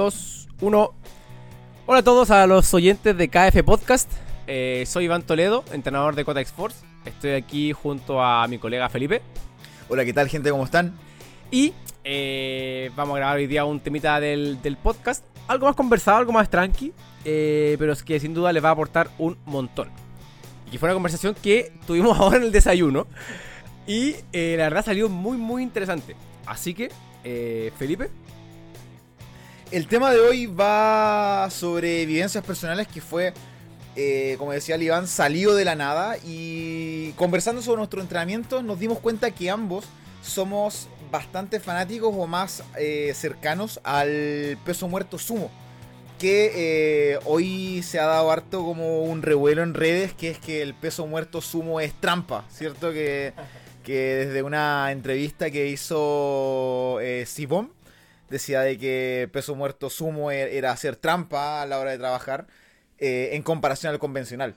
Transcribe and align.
2, 0.00 0.48
1. 0.62 0.94
Hola 1.84 1.98
a 1.98 2.02
todos 2.02 2.30
a 2.30 2.46
los 2.46 2.72
oyentes 2.72 3.14
de 3.14 3.28
KF 3.28 3.62
Podcast. 3.66 4.10
Eh, 4.46 4.84
soy 4.86 5.04
Iván 5.04 5.20
Toledo, 5.24 5.62
entrenador 5.72 6.14
de 6.14 6.24
Cotex 6.24 6.52
Force. 6.52 6.78
Estoy 7.04 7.32
aquí 7.32 7.72
junto 7.72 8.22
a 8.22 8.48
mi 8.48 8.56
colega 8.56 8.88
Felipe. 8.88 9.20
Hola, 9.90 10.06
¿qué 10.06 10.14
tal 10.14 10.26
gente? 10.30 10.50
¿Cómo 10.50 10.64
están? 10.64 10.98
Y 11.50 11.74
eh, 12.02 12.90
vamos 12.96 13.16
a 13.16 13.18
grabar 13.18 13.36
hoy 13.36 13.46
día 13.46 13.66
un 13.66 13.78
temita 13.78 14.18
del, 14.20 14.62
del 14.62 14.78
podcast. 14.78 15.22
Algo 15.48 15.66
más 15.66 15.76
conversado, 15.76 16.16
algo 16.16 16.32
más 16.32 16.48
tranqui. 16.48 16.94
eh, 17.26 17.76
pero 17.78 17.92
es 17.92 18.02
que 18.02 18.18
sin 18.20 18.32
duda 18.32 18.54
les 18.54 18.64
va 18.64 18.70
a 18.70 18.72
aportar 18.72 19.10
un 19.18 19.36
montón. 19.44 19.90
Y 20.72 20.78
fue 20.78 20.88
una 20.88 20.94
conversación 20.94 21.34
que 21.34 21.72
tuvimos 21.86 22.18
ahora 22.18 22.38
en 22.38 22.44
el 22.44 22.52
desayuno. 22.52 23.06
Y 23.86 24.14
eh, 24.32 24.54
la 24.56 24.64
verdad 24.64 24.82
salió 24.82 25.10
muy, 25.10 25.36
muy 25.36 25.62
interesante. 25.62 26.16
Así 26.46 26.72
que, 26.72 26.90
eh, 27.22 27.70
Felipe, 27.76 28.08
El 29.70 29.86
tema 29.86 30.10
de 30.10 30.18
hoy 30.18 30.46
va 30.46 31.48
sobre 31.48 32.04
vivencias 32.04 32.42
personales 32.42 32.88
que 32.88 33.00
fue, 33.00 33.32
eh, 33.94 34.34
como 34.36 34.50
decía 34.50 34.74
el 34.74 34.82
Iván, 34.82 35.06
salido 35.06 35.54
de 35.54 35.64
la 35.64 35.76
nada 35.76 36.16
y 36.24 37.12
conversando 37.12 37.62
sobre 37.62 37.78
nuestro 37.78 38.00
entrenamiento 38.00 38.64
nos 38.64 38.80
dimos 38.80 38.98
cuenta 38.98 39.30
que 39.30 39.48
ambos 39.48 39.84
somos 40.22 40.88
bastante 41.12 41.60
fanáticos 41.60 42.12
o 42.18 42.26
más 42.26 42.64
eh, 42.80 43.12
cercanos 43.14 43.78
al 43.84 44.58
peso 44.64 44.88
muerto 44.88 45.18
sumo. 45.18 45.52
Que 46.18 47.14
eh, 47.14 47.18
hoy 47.24 47.84
se 47.84 48.00
ha 48.00 48.06
dado 48.06 48.32
harto 48.32 48.64
como 48.64 49.04
un 49.04 49.22
revuelo 49.22 49.62
en 49.62 49.74
redes, 49.74 50.12
que 50.14 50.30
es 50.30 50.38
que 50.38 50.62
el 50.62 50.74
peso 50.74 51.06
muerto 51.06 51.40
sumo 51.40 51.80
es 51.80 51.94
trampa, 51.94 52.44
¿cierto? 52.50 52.92
Que, 52.92 53.34
que 53.84 54.26
desde 54.26 54.42
una 54.42 54.90
entrevista 54.90 55.48
que 55.50 55.68
hizo 55.68 56.98
eh, 57.00 57.24
Sibom, 57.24 57.68
decía 58.30 58.60
de 58.60 58.78
que 58.78 59.28
peso 59.32 59.54
muerto 59.54 59.90
sumo 59.90 60.30
e- 60.30 60.56
era 60.56 60.70
hacer 60.72 60.96
trampa 60.96 61.60
a 61.62 61.66
la 61.66 61.78
hora 61.78 61.90
de 61.90 61.98
trabajar 61.98 62.46
eh, 62.98 63.30
en 63.32 63.42
comparación 63.42 63.92
al 63.92 63.98
convencional. 63.98 64.54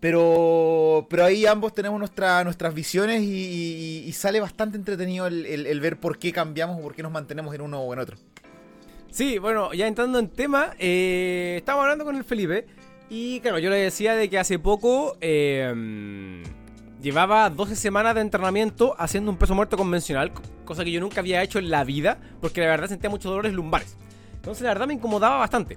Pero, 0.00 1.06
pero 1.10 1.24
ahí 1.24 1.46
ambos 1.46 1.74
tenemos 1.74 1.98
nuestra- 1.98 2.44
nuestras 2.44 2.74
visiones 2.74 3.22
y, 3.22 4.10
sale 4.12 4.40
bastante 4.40 4.76
entretenido 4.76 5.26
el, 5.26 5.80
ver 5.80 5.98
por 5.98 6.18
qué 6.18 6.32
cambiamos 6.32 6.78
o 6.78 6.82
por 6.82 6.94
qué 6.94 7.02
nos 7.02 7.12
mantenemos 7.12 7.54
en 7.54 7.62
uno 7.62 7.80
o 7.80 7.92
en 7.92 7.98
otro. 7.98 8.16
Sí, 9.10 9.38
bueno, 9.38 9.72
ya 9.72 9.86
entrando 9.86 10.18
en 10.18 10.28
tema, 10.28 10.74
eh, 10.78 11.62
hablando 11.66 12.04
con 12.04 12.16
el 12.16 12.24
Felipe 12.24 12.66
y 13.08 13.40
claro, 13.40 13.58
yo 13.58 13.70
le 13.70 13.76
decía 13.76 14.14
de 14.14 14.28
que 14.28 14.38
hace 14.38 14.58
poco 14.58 15.16
eh, 15.20 15.72
llevaba 17.02 17.48
12 17.50 17.76
semanas 17.76 18.14
de 18.14 18.20
entrenamiento 18.22 18.94
haciendo 18.98 19.30
un 19.30 19.36
peso 19.36 19.54
muerto 19.54 19.76
convencional, 19.76 20.32
co- 20.32 20.42
cosa 20.64 20.84
que 20.84 20.90
yo 20.92 21.00
nunca 21.00 21.20
había 21.20 21.42
hecho 21.42 21.58
en 21.58 21.70
la 21.70 21.84
vida 21.84 22.18
porque 22.40 22.60
la 22.60 22.66
verdad 22.68 22.88
sentía 22.88 23.10
muchos 23.10 23.30
dolores 23.30 23.52
lumbares. 23.52 23.96
Entonces 24.34 24.62
la 24.62 24.70
verdad 24.70 24.86
me 24.86 24.94
incomodaba 24.94 25.36
bastante. 25.38 25.76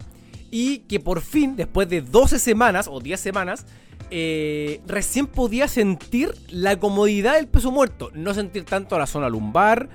Y 0.49 0.80
que 0.80 0.99
por 0.99 1.22
fin, 1.22 1.55
después 1.55 1.88
de 1.89 2.02
12 2.02 2.38
semanas 2.39 2.88
o 2.92 2.99
10 2.99 3.19
semanas, 3.19 3.66
eh, 4.09 4.81
recién 4.86 5.27
podía 5.27 5.67
sentir 5.67 6.33
la 6.49 6.77
comodidad 6.77 7.36
del 7.36 7.47
peso 7.47 7.72
muerto. 7.72 8.11
No 8.14 8.33
sentir 8.33 8.66
tanto 8.66 8.99
la 8.99 9.08
zona 9.08 9.30
lumbar, 9.30 9.88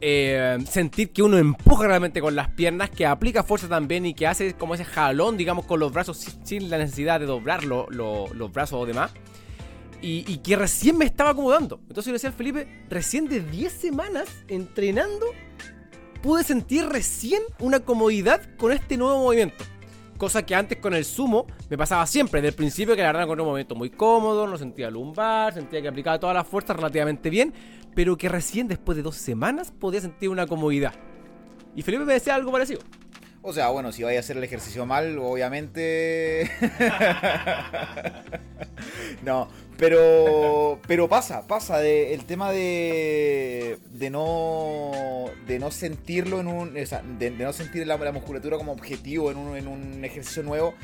eh, 0.00 0.58
sentir 0.68 1.10
que 1.12 1.22
uno 1.22 1.38
empuja 1.38 1.86
realmente 1.86 2.20
con 2.20 2.34
las 2.34 2.48
piernas, 2.48 2.90
que 2.90 3.06
aplica 3.06 3.42
fuerza 3.44 3.68
también 3.68 4.06
y 4.06 4.14
que 4.14 4.26
hace 4.26 4.54
como 4.54 4.74
ese 4.74 4.84
jalón, 4.84 5.36
digamos, 5.36 5.66
con 5.66 5.78
los 5.78 5.92
brazos 5.92 6.26
sin, 6.42 6.70
la 6.70 6.78
necesidad 6.78 7.20
de 7.20 7.26
doblar 7.26 7.64
lo- 7.64 7.86
lo- 7.90 8.26
los 8.34 8.52
brazos 8.52 8.80
o 8.82 8.86
demás. 8.86 9.12
Y, 10.02 10.38
que 10.38 10.56
recién 10.56 10.96
me 10.96 11.04
estaba 11.04 11.30
acomodando. 11.30 11.80
Entonces 11.82 12.06
yo 12.06 12.12
le 12.12 12.14
decía 12.14 12.30
al 12.30 12.36
Felipe, 12.36 12.84
recién 12.88 13.28
de 13.28 13.40
10 13.40 13.72
semanas 13.72 14.28
entrenando, 14.48 15.26
pude 16.22 16.42
sentir 16.42 16.86
recién 16.86 17.42
una 17.58 17.80
comodidad 17.80 18.40
con 18.56 18.72
este 18.72 18.96
nuevo 18.96 19.18
movimiento. 19.18 19.64
Cosa 20.16 20.44
que 20.44 20.54
antes 20.54 20.78
con 20.78 20.94
el 20.94 21.04
sumo 21.04 21.46
me 21.68 21.78
pasaba 21.78 22.06
siempre, 22.06 22.40
desde 22.40 22.50
el 22.50 22.54
principio 22.54 22.94
que 22.94 23.02
la 23.02 23.12
verdad 23.12 23.26
con 23.26 23.40
un 23.40 23.46
movimiento 23.46 23.74
muy 23.74 23.90
cómodo, 23.90 24.46
no 24.46 24.58
sentía 24.58 24.90
lumbar, 24.90 25.54
sentía 25.54 25.80
que 25.80 25.88
aplicaba 25.88 26.18
todas 26.18 26.36
las 26.36 26.46
fuerzas 26.46 26.76
relativamente 26.76 27.30
bien, 27.30 27.54
pero 27.94 28.16
que 28.16 28.28
recién 28.28 28.68
después 28.68 28.96
de 28.96 29.02
dos 29.02 29.16
semanas 29.16 29.70
podía 29.70 30.00
sentir 30.00 30.28
una 30.28 30.46
comodidad. 30.46 30.92
Y 31.74 31.82
Felipe 31.82 32.04
me 32.04 32.14
decía 32.14 32.34
algo 32.34 32.52
parecido. 32.52 32.80
O 33.42 33.54
sea, 33.54 33.70
bueno, 33.70 33.90
si 33.90 34.02
vaya 34.02 34.18
a 34.18 34.20
hacer 34.20 34.36
el 34.36 34.44
ejercicio 34.44 34.84
mal, 34.84 35.18
obviamente. 35.18 36.50
no, 39.24 39.48
pero. 39.80 40.78
Pero 40.86 41.08
pasa, 41.08 41.46
pasa. 41.46 41.84
El 41.84 42.24
tema 42.26 42.52
de. 42.52 43.78
De 43.90 44.10
no. 44.10 45.24
De 45.46 45.58
no 45.58 45.70
sentirlo 45.70 46.38
en 46.38 46.46
un. 46.46 46.76
O 46.76 46.86
sea, 46.86 47.02
de, 47.02 47.30
no 47.30 47.52
sentir 47.52 47.86
la, 47.86 47.96
la 47.96 48.12
musculatura 48.12 48.58
como 48.58 48.72
objetivo 48.72 49.30
en 49.30 49.38
un, 49.38 49.56
en 49.56 49.66
un 49.66 50.04
ejercicio 50.04 50.42
nuevo. 50.42 50.74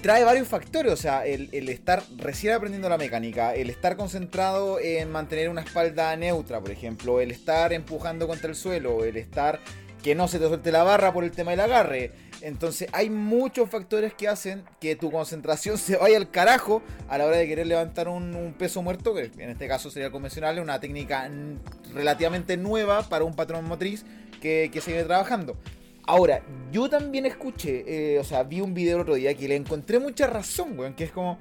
Trae 0.00 0.24
varios 0.24 0.48
factores, 0.48 0.90
o 0.94 0.96
sea, 0.96 1.26
el, 1.26 1.50
el 1.52 1.68
estar 1.68 2.02
recién 2.16 2.54
aprendiendo 2.54 2.88
la 2.88 2.96
mecánica, 2.96 3.54
el 3.54 3.68
estar 3.68 3.98
concentrado 3.98 4.80
en 4.80 5.10
mantener 5.10 5.50
una 5.50 5.60
espalda 5.60 6.16
neutra, 6.16 6.58
por 6.58 6.70
ejemplo, 6.70 7.20
el 7.20 7.30
estar 7.30 7.74
empujando 7.74 8.26
contra 8.26 8.48
el 8.48 8.56
suelo, 8.56 9.04
el 9.04 9.18
estar 9.18 9.60
que 10.02 10.14
no 10.14 10.26
se 10.26 10.38
te 10.38 10.48
suelte 10.48 10.72
la 10.72 10.84
barra 10.84 11.12
por 11.12 11.22
el 11.22 11.32
tema 11.32 11.50
del 11.50 11.60
agarre. 11.60 12.12
Entonces 12.42 12.88
hay 12.92 13.10
muchos 13.10 13.68
factores 13.68 14.14
que 14.14 14.28
hacen 14.28 14.64
que 14.80 14.96
tu 14.96 15.10
concentración 15.10 15.76
se 15.78 15.96
vaya 15.96 16.16
al 16.16 16.30
carajo 16.30 16.82
a 17.08 17.18
la 17.18 17.26
hora 17.26 17.36
de 17.36 17.46
querer 17.46 17.66
levantar 17.66 18.08
un, 18.08 18.54
peso 18.58 18.82
muerto, 18.82 19.14
que 19.14 19.30
en 19.38 19.50
este 19.50 19.68
caso 19.68 19.90
sería 19.90 20.10
convencional, 20.10 20.58
una 20.58 20.80
técnica 20.80 21.30
relativamente 21.92 22.56
nueva 22.56 23.02
para 23.02 23.24
un 23.24 23.34
patrón 23.34 23.66
motriz 23.66 24.04
que, 24.40 24.70
que 24.72 24.80
se 24.80 24.92
viene 24.92 25.06
trabajando. 25.06 25.56
Ahora, 26.06 26.42
yo 26.72 26.88
también 26.88 27.26
escuché, 27.26 27.84
eh, 27.86 28.18
o 28.18 28.24
sea, 28.24 28.42
vi 28.42 28.60
un 28.60 28.74
video 28.74 28.96
el 28.96 29.02
otro 29.02 29.14
día 29.14 29.34
que 29.34 29.46
le 29.46 29.56
encontré 29.56 29.98
mucha 29.98 30.26
razón, 30.26 30.78
weón, 30.78 30.94
que 30.94 31.04
es 31.04 31.12
como 31.12 31.38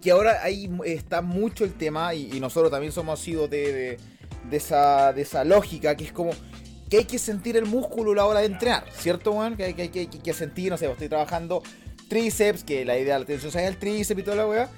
que 0.00 0.10
ahora 0.10 0.42
ahí 0.42 0.70
está 0.84 1.22
mucho 1.22 1.64
el 1.64 1.74
tema 1.74 2.14
y, 2.14 2.38
nosotros 2.40 2.70
también 2.70 2.92
somos 2.92 3.20
sido 3.20 3.48
de, 3.48 3.98
de 4.50 4.56
esa, 4.56 5.12
de 5.12 5.22
esa 5.22 5.44
lógica 5.44 5.96
que 5.96 6.04
es 6.04 6.12
como 6.12 6.32
que 6.92 6.98
hay 6.98 7.04
que 7.06 7.18
sentir 7.18 7.56
el 7.56 7.64
músculo 7.64 8.12
a 8.12 8.16
la 8.16 8.26
hora 8.26 8.40
de 8.40 8.46
entrenar, 8.46 8.84
¿cierto, 8.94 9.32
weón? 9.32 9.56
Que 9.56 9.64
hay 9.64 9.72
que, 9.72 9.90
que, 9.90 10.10
que, 10.10 10.34
sentir, 10.34 10.70
no 10.70 10.76
sé, 10.76 10.90
estoy 10.90 11.08
trabajando 11.08 11.62
tríceps, 12.06 12.64
que 12.64 12.84
la 12.84 12.98
idea 12.98 13.14
de 13.14 13.20
la 13.20 13.24
atención 13.24 13.50
sea 13.50 13.66
el 13.66 13.78
tríceps 13.78 14.20
y 14.20 14.22
toda 14.22 14.36
la 14.36 14.46
weá, 14.46 14.68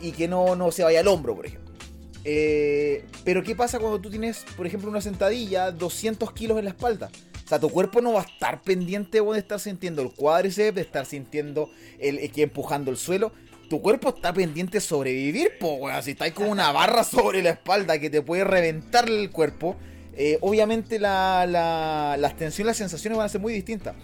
y 0.00 0.12
que 0.12 0.28
no, 0.28 0.54
no 0.54 0.70
se 0.70 0.84
vaya 0.84 1.00
al 1.00 1.08
hombro, 1.08 1.34
por 1.34 1.46
ejemplo. 1.46 1.74
Eh, 2.22 3.04
pero 3.24 3.42
¿qué 3.42 3.56
pasa 3.56 3.80
cuando 3.80 4.00
tú 4.00 4.08
tienes, 4.08 4.44
por 4.56 4.68
ejemplo, 4.68 4.88
una 4.88 5.00
sentadilla, 5.00 5.72
200 5.72 6.32
kilos 6.32 6.60
en 6.60 6.66
la 6.66 6.70
espalda? 6.70 7.10
O 7.44 7.48
sea, 7.48 7.58
tu 7.58 7.68
cuerpo 7.68 8.00
no 8.00 8.12
va 8.12 8.20
a 8.20 8.24
estar 8.24 8.62
pendiente 8.62 9.20
de 9.20 9.38
estar 9.40 9.58
sintiendo 9.58 10.00
el 10.00 10.12
cuádriceps, 10.12 10.76
de 10.76 10.80
estar 10.80 11.06
sintiendo 11.06 11.70
el, 11.98 12.20
el 12.20 12.30
que 12.30 12.42
empujando 12.42 12.92
el 12.92 12.96
suelo. 12.96 13.32
Tu 13.68 13.82
cuerpo 13.82 14.10
está 14.10 14.32
pendiente 14.32 14.74
de 14.74 14.80
sobrevivir, 14.80 15.58
po, 15.58 15.74
weón. 15.74 16.00
Si 16.04 16.12
estáis 16.12 16.34
con 16.34 16.48
una 16.48 16.70
barra 16.70 17.02
sobre 17.02 17.42
la 17.42 17.50
espalda 17.50 17.98
que 17.98 18.10
te 18.10 18.22
puede 18.22 18.44
reventar 18.44 19.08
el 19.08 19.28
cuerpo, 19.30 19.76
eh, 20.16 20.38
obviamente 20.40 20.98
la, 20.98 21.46
la, 21.48 22.16
las 22.18 22.36
tensiones, 22.36 22.66
las 22.68 22.76
sensaciones 22.76 23.16
van 23.16 23.26
a 23.26 23.28
ser 23.28 23.40
muy 23.40 23.52
distintas. 23.52 23.94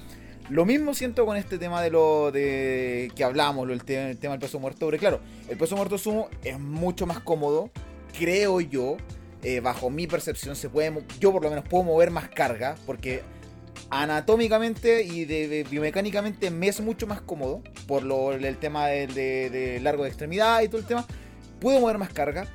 Lo 0.49 0.65
mismo 0.65 0.95
siento 0.95 1.25
con 1.27 1.37
este 1.37 1.59
tema 1.59 1.81
de 1.81 1.91
lo 1.91 2.33
de 2.33 3.13
que 3.15 3.23
hablamos, 3.23 3.67
lo, 3.69 3.73
el, 3.73 3.85
te- 3.85 4.11
el 4.11 4.19
tema 4.19 4.33
del 4.33 4.41
peso 4.41 4.59
muerto. 4.59 4.87
Porque 4.87 4.99
claro, 4.99 5.21
el 5.49 5.57
peso 5.57 5.77
muerto 5.77 5.97
sumo 5.97 6.29
es 6.43 6.59
mucho 6.59 7.07
más 7.07 7.21
cómodo, 7.21 7.71
creo 8.19 8.61
yo. 8.61 8.97
eh, 9.43 9.61
bajo 9.61 9.89
mi 9.89 10.07
percepción, 10.07 10.55
se 10.57 10.69
puede, 10.69 10.93
yo 11.19 11.33
por 11.33 11.43
lo 11.43 11.49
menos 11.49 11.65
puedo 11.67 11.83
mover 11.85 12.11
más 12.11 12.29
carga, 12.29 12.75
porque 12.85 13.23
anatómicamente 13.89 15.03
y 15.03 15.25
biomecánicamente 15.65 16.51
me 16.51 16.69
es 16.69 16.81
mucho 16.81 17.07
más 17.07 17.21
cómodo, 17.21 17.63
por 17.87 18.03
lo, 18.03 18.33
el 18.33 18.57
tema 18.59 18.87
de- 18.89 19.07
de 19.51 19.81
largo 19.81 20.03
de 20.03 20.09
extremidad 20.11 20.61
y 20.63 20.69
todo 20.69 20.79
el 20.81 20.87
tema. 20.87 21.07
Puedo 21.61 21.81
mover 21.81 21.99
más 21.99 22.13
carga. 22.13 22.47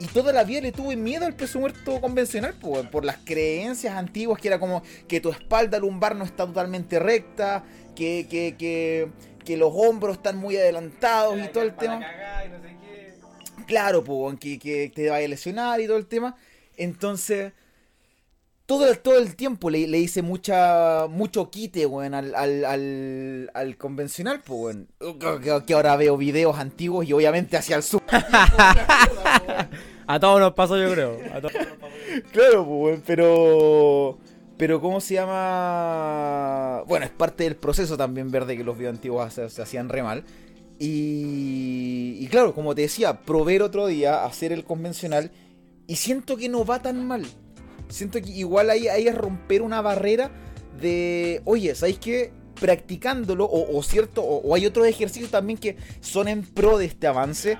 Y 0.00 0.06
toda 0.06 0.32
la 0.32 0.44
vida 0.44 0.60
le 0.60 0.72
tuve 0.72 0.96
miedo 0.96 1.26
al 1.26 1.34
peso 1.34 1.58
muerto 1.58 2.00
convencional, 2.00 2.54
por, 2.54 2.88
por 2.90 3.04
las 3.04 3.16
creencias 3.18 3.96
antiguas, 3.96 4.40
que 4.40 4.48
era 4.48 4.60
como 4.60 4.82
que 5.08 5.20
tu 5.20 5.30
espalda 5.30 5.78
lumbar 5.78 6.14
no 6.14 6.24
está 6.24 6.46
totalmente 6.46 6.98
recta, 6.98 7.64
que, 7.96 8.26
que, 8.30 8.54
que, 8.56 9.08
que 9.44 9.56
los 9.56 9.72
hombros 9.74 10.16
están 10.16 10.36
muy 10.36 10.56
adelantados 10.56 11.38
y 11.38 11.48
todo 11.48 11.64
el 11.64 11.74
tema. 11.74 12.00
Claro, 13.66 14.04
pues, 14.04 14.38
que, 14.38 14.58
que 14.58 14.92
te 14.94 15.10
vaya 15.10 15.26
a 15.26 15.28
lesionar 15.28 15.80
y 15.80 15.86
todo 15.86 15.96
el 15.96 16.06
tema. 16.06 16.36
Entonces, 16.76 17.52
todo 18.68 18.86
el, 18.86 18.98
todo 18.98 19.18
el 19.18 19.34
tiempo 19.34 19.70
le, 19.70 19.86
le 19.86 19.98
hice 19.98 20.20
mucha, 20.20 21.06
mucho 21.08 21.48
quite, 21.48 21.86
weón, 21.86 22.12
al, 22.12 22.34
al, 22.34 22.66
al, 22.66 23.50
al 23.54 23.78
convencional, 23.78 24.42
pues, 24.44 24.60
weón. 24.60 24.88
Que, 25.18 25.62
que 25.64 25.72
ahora 25.72 25.96
veo 25.96 26.18
videos 26.18 26.58
antiguos 26.58 27.08
y 27.08 27.14
obviamente 27.14 27.56
hacia 27.56 27.76
el 27.76 27.82
sur. 27.82 28.02
A 30.06 30.20
todos 30.20 30.40
nos 30.40 30.52
pasó, 30.52 30.76
yo 30.76 30.92
creo. 30.92 31.18
A 31.32 31.40
todos. 31.40 31.54
Claro, 32.30 32.66
pues, 32.66 32.78
weón, 32.78 33.02
pero. 33.06 34.18
Pero, 34.58 34.82
¿cómo 34.82 35.00
se 35.00 35.14
llama? 35.14 36.82
Bueno, 36.86 37.06
es 37.06 37.10
parte 37.10 37.44
del 37.44 37.56
proceso 37.56 37.96
también 37.96 38.30
ver 38.30 38.44
de 38.44 38.58
que 38.58 38.64
los 38.64 38.76
videos 38.76 38.96
antiguos 38.96 39.32
se, 39.32 39.48
se 39.48 39.62
hacían 39.62 39.88
re 39.88 40.02
mal. 40.02 40.24
Y, 40.78 42.18
y 42.20 42.26
claro, 42.26 42.54
como 42.54 42.74
te 42.74 42.82
decía, 42.82 43.22
probé 43.22 43.56
el 43.56 43.62
otro 43.62 43.86
día 43.86 44.26
hacer 44.26 44.52
el 44.52 44.64
convencional 44.64 45.30
y 45.86 45.96
siento 45.96 46.36
que 46.36 46.50
no 46.50 46.66
va 46.66 46.82
tan 46.82 47.06
mal. 47.06 47.24
Siento 47.88 48.20
que 48.20 48.30
igual 48.30 48.70
ahí, 48.70 48.88
ahí 48.88 49.08
es 49.08 49.14
romper 49.14 49.62
una 49.62 49.80
barrera 49.80 50.30
de, 50.80 51.42
oye, 51.44 51.74
¿sabéis 51.74 51.98
qué? 51.98 52.32
Practicándolo, 52.60 53.48
o, 53.50 53.82
cierto, 53.82 54.22
o, 54.22 54.54
hay 54.54 54.66
otros 54.66 54.86
ejercicios 54.86 55.30
también 55.30 55.58
que 55.58 55.76
son 56.00 56.28
en 56.28 56.42
pro 56.42 56.78
de 56.78 56.86
este 56.86 57.06
avance, 57.06 57.56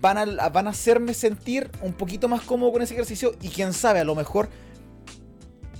van 0.00 0.18
a, 0.18 0.48
van 0.48 0.66
a 0.66 0.70
hacerme 0.70 1.14
sentir 1.14 1.70
un 1.82 1.92
poquito 1.92 2.28
más 2.28 2.42
cómodo 2.42 2.72
con 2.72 2.82
ese 2.82 2.94
ejercicio 2.94 3.34
y 3.40 3.48
quién 3.48 3.72
sabe, 3.72 4.00
a 4.00 4.04
lo 4.04 4.14
mejor 4.14 4.48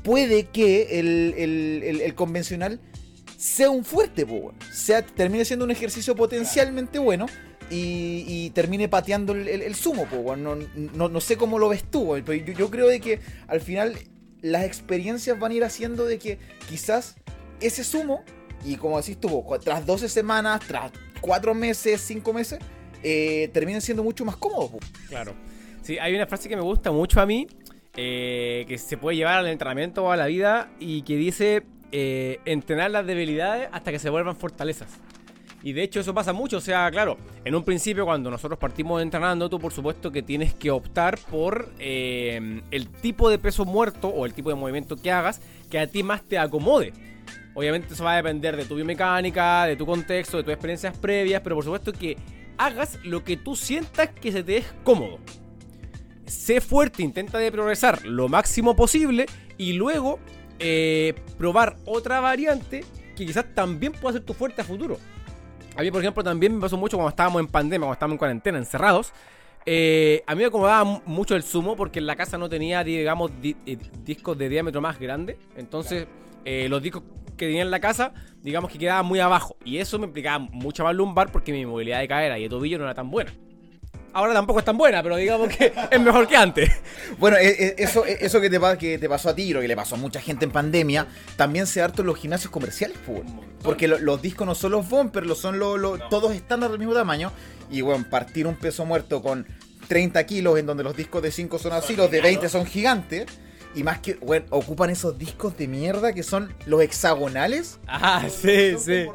puede 0.03 0.45
que 0.45 0.99
el, 0.99 2.15
convencional 2.15 2.81
sea 3.37 3.71
un 3.71 3.85
fuerte, 3.85 4.27
sea, 4.73 5.03
termine 5.03 5.45
siendo 5.45 5.65
un 5.65 5.71
ejercicio 5.71 6.15
potencialmente 6.15 6.99
bueno 6.99 7.27
y, 7.75 8.51
termine 8.51 8.89
pateando 8.89 9.35
el, 9.35 9.75
sumo, 9.75 10.07
no, 10.37 11.21
sé 11.21 11.37
cómo 11.37 11.59
lo 11.59 11.69
ves 11.69 11.85
tú, 11.85 12.15
pero 12.25 12.35
yo, 12.35 12.71
creo 12.71 12.89
de 12.89 13.01
que 13.01 13.21
al 13.47 13.61
final 13.61 13.97
las 14.43 14.65
experiencias 14.65 15.39
van 15.39 15.53
a 15.53 15.55
ir 15.55 15.65
haciendo 15.65 16.05
de 16.05 16.19
que 16.19 16.39
quizás 16.69 17.17
ese 17.61 17.85
sumo, 17.85 18.25
y 18.65 18.77
como 18.77 19.01
decís 19.01 19.19
tú, 19.19 19.45
tras 19.63 19.87
12 19.87 20.09
semanas, 20.09 20.61
tras 20.67 20.93
4 21.21 21.55
meses, 21.55 22.01
5 22.01 22.33
meses, 22.33 22.59
eh, 23.03 23.51
terminen 23.53 23.81
siendo 23.81 24.03
mucho 24.05 24.25
más 24.25 24.37
cómodos. 24.37 24.73
Claro. 25.09 25.35
Sí, 25.83 25.99
hay 25.99 26.15
una 26.15 26.27
frase 26.27 26.49
que 26.49 26.57
me 26.57 26.63
gusta 26.63 26.93
mucho 26.93 27.21
a 27.21 27.27
mí, 27.27 27.47
eh, 27.97 28.65
que 28.69 28.79
se 28.79 28.97
puede 28.97 29.17
llevar 29.17 29.39
al 29.39 29.49
entrenamiento 29.49 30.05
o 30.05 30.11
a 30.11 30.17
la 30.17 30.27
vida, 30.27 30.71
y 30.79 31.03
que 31.03 31.17
dice, 31.17 31.65
eh, 31.91 32.39
entrenar 32.45 32.91
las 32.91 33.07
debilidades 33.07 33.69
hasta 33.73 33.91
que 33.91 33.99
se 33.99 34.11
vuelvan 34.11 34.37
fortalezas. 34.37 34.89
Y 35.63 35.73
de 35.73 35.83
hecho 35.85 36.01
eso 36.01 36.13
pasa 36.13 36.33
mucho, 36.33 36.57
o 36.57 36.61
sea, 36.61 36.91
claro, 36.91 37.17
en 37.45 37.55
un 37.55 37.63
principio 37.63 38.05
cuando 38.05 38.31
nosotros 38.31 38.59
partimos 38.59 39.01
entrenando, 39.01 39.49
tú 39.49 39.61
por 39.61 39.73
supuesto 39.73 40.11
que 40.11 40.23
tienes 40.23 40.55
que 40.55 40.71
optar 40.71 41.19
por 41.31 41.73
eh, 41.79 42.63
el 42.73 42.89
tipo 42.89 43.31
de 43.31 43.39
peso 43.39 43.65
muerto 43.65 44.09
o 44.09 44.27
el 44.27 44.35
tipo 44.35 44.49
de 44.49 44.57
movimiento 44.57 44.97
que 44.97 45.13
hagas 45.13 45.41
que 45.71 45.79
a 45.79 45.87
ti 45.87 46.03
más 46.03 46.23
te 46.23 46.37
acomode. 46.39 46.93
Obviamente 47.55 47.95
eso 47.95 48.03
va 48.03 48.15
a 48.15 48.17
depender 48.17 48.57
de 48.57 48.65
tu 48.65 48.75
biomecánica, 48.75 49.67
de 49.67 49.77
tu 49.77 49.87
contexto, 49.87 50.39
de 50.39 50.43
tus 50.43 50.53
experiencias 50.53 50.97
previas, 50.99 51.43
pero 51.43 51.57
por 51.57 51.65
supuesto 51.65 51.93
que 51.93 52.17
hagas 52.59 52.99
lo 53.05 53.23
que 53.23 53.37
tú 53.37 53.55
sientas 53.55 54.09
que 54.09 54.33
se 54.33 54.43
te 54.43 54.59
es 54.59 54.75
cómodo. 54.83 55.19
Sé 56.27 56.61
fuerte, 56.61 57.03
intenta 57.03 57.39
de 57.39 57.53
progresar 57.53 58.05
lo 58.05 58.29
máximo 58.29 58.75
posible 58.75 59.27
y 59.59 59.75
luego 59.75 60.19
eh, 60.59 61.15
probar 61.39 61.77
otra 61.85 62.21
variante 62.21 62.85
que 63.17 63.27
quizás 63.27 63.55
también 63.55 63.93
pueda 63.93 64.15
ser 64.15 64.25
tu 64.25 64.33
fuerte 64.33 64.63
a 64.63 64.65
futuro. 64.65 64.99
A 65.77 65.83
mí, 65.83 65.91
por 65.91 66.01
ejemplo, 66.01 66.23
también 66.23 66.55
me 66.55 66.61
pasó 66.61 66.77
mucho 66.77 66.97
cuando 66.97 67.11
estábamos 67.11 67.41
en 67.41 67.49
pandemia, 67.49 67.81
cuando 67.81 67.95
estábamos 67.95 68.15
en 68.15 68.19
cuarentena, 68.19 68.59
encerrados. 68.59 69.13
Eh, 69.65 70.23
a 70.27 70.35
mí 70.35 70.41
me 70.41 70.47
acomodaba 70.47 70.85
mucho 71.07 71.37
el 71.37 71.43
sumo 71.43 71.77
porque 71.77 72.01
en 72.01 72.07
la 72.07 72.17
casa 72.17 72.37
no 72.37 72.49
tenía, 72.49 72.83
digamos, 72.85 73.31
eh, 73.43 73.79
discos 74.05 74.37
de 74.37 74.49
diámetro 74.49 74.81
más 74.81 74.99
grande. 74.99 75.39
Entonces, 75.57 76.07
eh, 76.45 76.69
los 76.69 76.83
discos 76.83 77.05
que 77.37 77.47
tenía 77.47 77.63
en 77.63 77.71
la 77.71 77.81
casa, 77.81 78.13
digamos 78.43 78.71
que 78.71 78.79
quedaban 78.79 79.07
muy 79.07 79.21
abajo. 79.21 79.57
Y 79.65 79.79
eso 79.79 79.99
me 79.99 80.07
implicaba 80.07 80.41
mucha 80.41 80.85
más 80.85 80.95
lumbar 80.95 81.33
porque 81.33 81.53
mi 81.53 81.65
movilidad 81.65 82.01
de 82.01 82.09
cadera 82.09 82.39
y 82.39 82.43
de 82.43 82.49
tobillo 82.49 82.79
no 82.79 82.85
era 82.85 82.95
tan 82.95 83.11
buena. 83.11 83.33
Ahora 84.15 84.35
tampoco 84.35 84.59
es 84.59 84.65
tan 84.65 84.77
buena, 84.77 85.03
pero 85.03 85.17
digamos 85.17 85.49
que 85.49 85.73
es 85.91 86.01
mejor 86.01 86.29
que 86.29 86.37
antes. 86.37 86.71
Bueno, 87.19 87.37
e, 87.37 87.49
e, 87.49 87.75
eso, 87.79 88.05
e, 88.05 88.19
eso 88.21 88.41
que, 88.41 88.51
te, 88.51 88.59
que 88.79 88.99
te 88.99 89.09
pasó 89.09 89.31
a 89.31 89.35
ti, 89.35 89.53
lo 89.53 89.61
que 89.61 89.69
le 89.69 89.77
pasó 89.77 89.95
a 89.95 89.99
mucha 89.99 90.21
gente 90.21 90.45
en 90.45 90.51
pandemia, 90.51 91.07
también 91.37 91.67
se 91.67 91.81
harto 91.81 92.03
en 92.03 92.07
los 92.09 92.19
gimnasios 92.19 92.51
comerciales, 92.51 92.97
porque 93.63 93.89
los 93.89 94.23
discos 94.23 94.47
no 94.47 94.55
son 94.55 94.73
los 94.73 94.89
bumpers, 94.89 95.39
son 95.39 95.59
los, 95.59 96.09
todos 96.11 96.35
estándar 96.35 96.71
del 96.71 96.79
mismo 96.79 96.95
tamaño. 96.95 97.33
Y 97.71 97.81
bueno, 97.81 98.05
partir 98.09 98.47
un 98.47 98.57
peso 98.57 98.85
muerto 98.85 99.23
con 99.23 99.47
30 99.89 100.25
kilos, 100.27 100.59
en 100.59 100.67
donde 100.67 100.85
los 100.85 100.97
discos 100.97 101.23
de 101.23 101.31
5 101.31 101.59
son 101.59 101.73
así, 101.73 101.97
los 101.97 102.11
de 102.11 102.21
20 102.21 102.49
son 102.49 102.67
gigantes. 102.67 103.27
Y 103.75 103.85
más 103.85 104.01
que, 104.01 104.15
bueno, 104.17 104.45
ocupan 104.51 104.91
esos 104.91 105.17
discos 105.17 105.57
de 105.57 105.67
mierda 105.67 106.13
que 106.13 106.23
son 106.23 106.55
los 106.67 106.83
hexagonales. 106.83 107.79
Ah, 107.87 108.27
sí, 108.29 108.77
sí. 108.79 109.07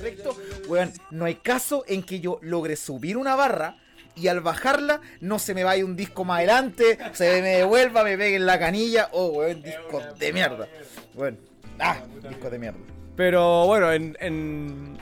Recto. 0.00 0.36
Bueno, 0.66 0.92
no 1.10 1.24
hay 1.24 1.36
caso 1.36 1.84
en 1.86 2.02
que 2.02 2.20
yo 2.20 2.38
logre 2.42 2.76
subir 2.76 3.16
una 3.16 3.34
barra 3.36 3.76
y 4.20 4.28
al 4.28 4.40
bajarla 4.40 5.00
no 5.20 5.38
se 5.38 5.54
me 5.54 5.64
vaya 5.64 5.84
un 5.84 5.96
disco 5.96 6.24
más 6.24 6.38
adelante, 6.38 6.98
se 7.12 7.42
me 7.42 7.56
devuelva, 7.56 8.04
me 8.04 8.16
pegue 8.16 8.36
en 8.36 8.46
la 8.46 8.58
canilla. 8.58 9.08
Oh, 9.12 9.28
weón, 9.28 9.62
disco 9.62 10.02
de 10.18 10.32
mierda. 10.32 10.68
Bueno, 11.14 11.38
ah, 11.78 11.96
disco 12.28 12.50
de 12.50 12.58
mierda. 12.58 12.78
Pero 13.16 13.66
bueno, 13.66 13.92
en, 13.92 14.96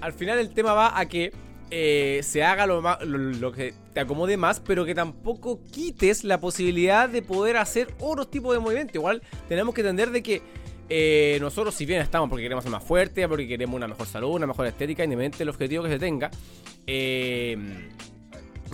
al 0.00 0.12
final 0.12 0.38
el 0.38 0.52
tema 0.52 0.74
va 0.74 0.98
a 0.98 1.06
que 1.06 1.32
eh, 1.70 2.20
se 2.22 2.42
haga 2.42 2.66
lo, 2.66 2.82
lo, 3.04 3.52
que 3.52 3.74
te 3.92 4.00
acomode 4.00 4.36
más, 4.36 4.60
pero 4.60 4.84
que 4.84 4.94
tampoco 4.94 5.60
quites 5.70 6.24
la 6.24 6.40
posibilidad 6.40 7.08
de 7.08 7.22
poder 7.22 7.56
hacer 7.56 7.94
otros 8.00 8.30
tipos 8.30 8.54
de 8.54 8.60
movimientos. 8.60 8.94
Igual 8.96 9.22
tenemos 9.48 9.74
que 9.74 9.80
entender 9.80 10.10
de 10.10 10.22
que 10.22 10.42
eh, 10.88 11.38
nosotros, 11.40 11.74
si 11.74 11.86
bien 11.86 12.00
estamos 12.00 12.28
porque 12.28 12.42
queremos 12.42 12.64
ser 12.64 12.70
más 12.70 12.84
fuertes, 12.84 13.26
porque 13.26 13.48
queremos 13.48 13.76
una 13.76 13.88
mejor 13.88 14.06
salud, 14.06 14.30
una 14.30 14.46
mejor 14.46 14.66
estética, 14.66 15.04
independientemente 15.04 15.38
del 15.38 15.48
objetivo 15.48 15.84
que 15.84 15.90
se 15.90 15.98
tenga, 15.98 16.30
eh, 16.86 17.56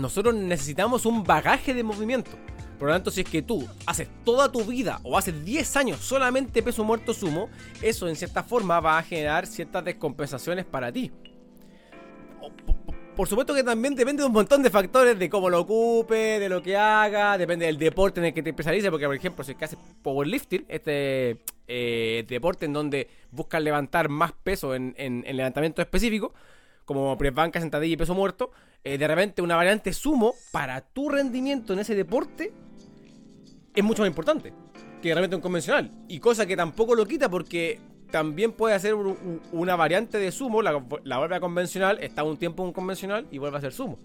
nosotros 0.00 0.34
necesitamos 0.34 1.06
un 1.06 1.24
bagaje 1.24 1.74
de 1.74 1.82
movimiento. 1.82 2.30
Por 2.78 2.88
lo 2.88 2.94
tanto, 2.94 3.10
si 3.10 3.20
es 3.20 3.28
que 3.28 3.42
tú 3.42 3.68
haces 3.84 4.08
toda 4.24 4.50
tu 4.50 4.64
vida 4.64 5.00
o 5.02 5.18
haces 5.18 5.44
10 5.44 5.76
años 5.76 6.00
solamente 6.00 6.62
peso 6.62 6.82
muerto 6.82 7.12
sumo, 7.12 7.50
eso 7.82 8.08
en 8.08 8.16
cierta 8.16 8.42
forma 8.42 8.80
va 8.80 8.96
a 8.96 9.02
generar 9.02 9.46
ciertas 9.46 9.84
descompensaciones 9.84 10.64
para 10.64 10.90
ti. 10.90 11.12
Por 13.14 13.28
supuesto 13.28 13.54
que 13.54 13.62
también 13.62 13.94
depende 13.94 14.22
de 14.22 14.28
un 14.28 14.32
montón 14.32 14.62
de 14.62 14.70
factores, 14.70 15.18
de 15.18 15.28
cómo 15.28 15.50
lo 15.50 15.60
ocupe, 15.60 16.38
de 16.38 16.48
lo 16.48 16.62
que 16.62 16.74
haga, 16.74 17.36
depende 17.36 17.66
del 17.66 17.76
deporte 17.76 18.18
en 18.20 18.26
el 18.26 18.32
que 18.32 18.42
te 18.42 18.48
especialices, 18.48 18.90
porque 18.90 19.04
por 19.04 19.14
ejemplo, 19.14 19.44
si 19.44 19.52
es 19.52 19.58
que 19.58 19.64
haces 19.66 19.78
powerlifting, 20.00 20.64
este 20.68 21.42
eh, 21.68 22.24
deporte 22.26 22.64
en 22.64 22.72
donde 22.72 23.10
buscas 23.30 23.62
levantar 23.62 24.08
más 24.08 24.32
peso 24.32 24.74
en, 24.74 24.94
en, 24.96 25.22
en 25.26 25.36
levantamiento 25.36 25.82
específico, 25.82 26.32
como 26.86 27.18
press 27.18 27.34
banca, 27.34 27.60
sentadilla 27.60 27.92
y 27.92 27.96
peso 27.98 28.14
muerto, 28.14 28.52
eh, 28.84 28.98
de 28.98 29.08
repente 29.08 29.42
una 29.42 29.56
variante 29.56 29.92
sumo 29.92 30.34
para 30.52 30.80
tu 30.80 31.08
rendimiento 31.08 31.72
en 31.72 31.80
ese 31.80 31.94
deporte 31.94 32.52
es 33.74 33.84
mucho 33.84 34.02
más 34.02 34.08
importante 34.08 34.52
que 35.00 35.08
de 35.08 35.14
repente 35.14 35.36
un 35.36 35.42
convencional. 35.42 35.90
Y 36.08 36.20
cosa 36.20 36.46
que 36.46 36.56
tampoco 36.56 36.94
lo 36.94 37.06
quita 37.06 37.28
porque 37.28 37.80
también 38.10 38.52
puede 38.52 38.74
hacer 38.74 38.94
una 38.94 39.76
variante 39.76 40.18
de 40.18 40.32
sumo, 40.32 40.62
la, 40.62 40.72
vuelve 40.72 41.36
a 41.36 41.40
convencional, 41.40 41.98
está 42.00 42.22
un 42.24 42.36
tiempo 42.36 42.62
en 42.62 42.68
un 42.68 42.72
convencional 42.72 43.26
y 43.30 43.38
vuelve 43.38 43.58
a 43.58 43.60
ser 43.60 43.72
sumo. 43.72 43.98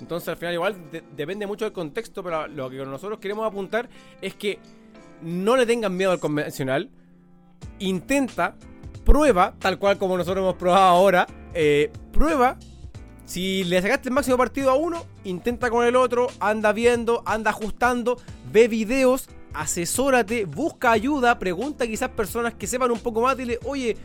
Entonces 0.00 0.28
al 0.28 0.36
final 0.36 0.54
igual 0.54 0.76
depende 1.14 1.46
mucho 1.46 1.64
del 1.64 1.72
contexto, 1.72 2.22
pero 2.22 2.46
lo 2.48 2.70
que 2.70 2.78
nosotros 2.78 3.18
queremos 3.18 3.46
apuntar 3.46 3.88
es 4.20 4.34
que 4.34 4.58
no 5.22 5.56
le 5.56 5.66
tengan 5.66 5.96
miedo 5.96 6.10
al 6.10 6.18
convencional, 6.18 6.90
intenta, 7.78 8.56
prueba, 9.04 9.54
tal 9.58 9.78
cual 9.78 9.98
como 9.98 10.16
nosotros 10.16 10.42
hemos 10.42 10.56
probado 10.56 10.86
ahora, 10.86 11.26
eh, 11.54 11.90
prueba. 12.12 12.58
Si 13.30 13.62
le 13.62 13.80
sacaste 13.80 14.08
el 14.08 14.14
máximo 14.16 14.36
partido 14.36 14.72
a 14.72 14.74
uno, 14.74 15.06
intenta 15.22 15.70
con 15.70 15.86
el 15.86 15.94
otro, 15.94 16.26
anda 16.40 16.72
viendo, 16.72 17.22
anda 17.24 17.50
ajustando, 17.52 18.16
ve 18.50 18.66
videos, 18.66 19.28
asesórate, 19.54 20.46
busca 20.46 20.90
ayuda, 20.90 21.38
pregunta 21.38 21.86
quizás 21.86 22.08
personas 22.08 22.54
que 22.54 22.66
sepan 22.66 22.90
un 22.90 22.98
poco 22.98 23.20
más, 23.20 23.36
dile, 23.36 23.60
oye, 23.64 23.96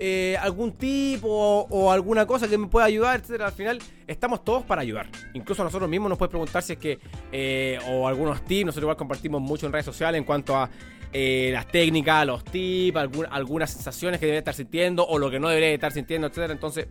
eh, 0.00 0.36
algún 0.40 0.72
tipo 0.72 1.28
o, 1.28 1.92
alguna 1.92 2.26
cosa 2.26 2.48
que 2.48 2.58
me 2.58 2.66
pueda 2.66 2.86
ayudar, 2.86 3.20
etcétera. 3.20 3.46
Al 3.46 3.52
final 3.52 3.78
estamos 4.08 4.42
todos 4.42 4.64
para 4.64 4.82
ayudar. 4.82 5.08
Incluso 5.32 5.62
nosotros 5.62 5.88
mismos 5.88 6.08
nos 6.08 6.18
puede 6.18 6.30
preguntar 6.30 6.64
si 6.64 6.72
es 6.72 6.78
que, 6.80 6.98
eh, 7.30 7.78
o 7.88 8.08
algunos 8.08 8.44
tips, 8.44 8.66
nosotros 8.66 8.82
igual 8.82 8.96
compartimos 8.96 9.40
mucho 9.40 9.66
en 9.66 9.72
redes 9.72 9.86
sociales 9.86 10.18
en 10.18 10.24
cuanto 10.24 10.56
a 10.56 10.68
eh, 11.12 11.50
las 11.52 11.68
técnicas, 11.68 12.26
los 12.26 12.42
tips, 12.42 12.98
algunas 13.30 13.70
sensaciones 13.70 14.18
que 14.18 14.26
debería 14.26 14.40
estar 14.40 14.54
sintiendo 14.54 15.06
o 15.06 15.20
lo 15.20 15.30
que 15.30 15.38
no 15.38 15.50
debería 15.50 15.70
estar 15.70 15.92
sintiendo, 15.92 16.26
etcétera. 16.26 16.52
Entonces, 16.52 16.88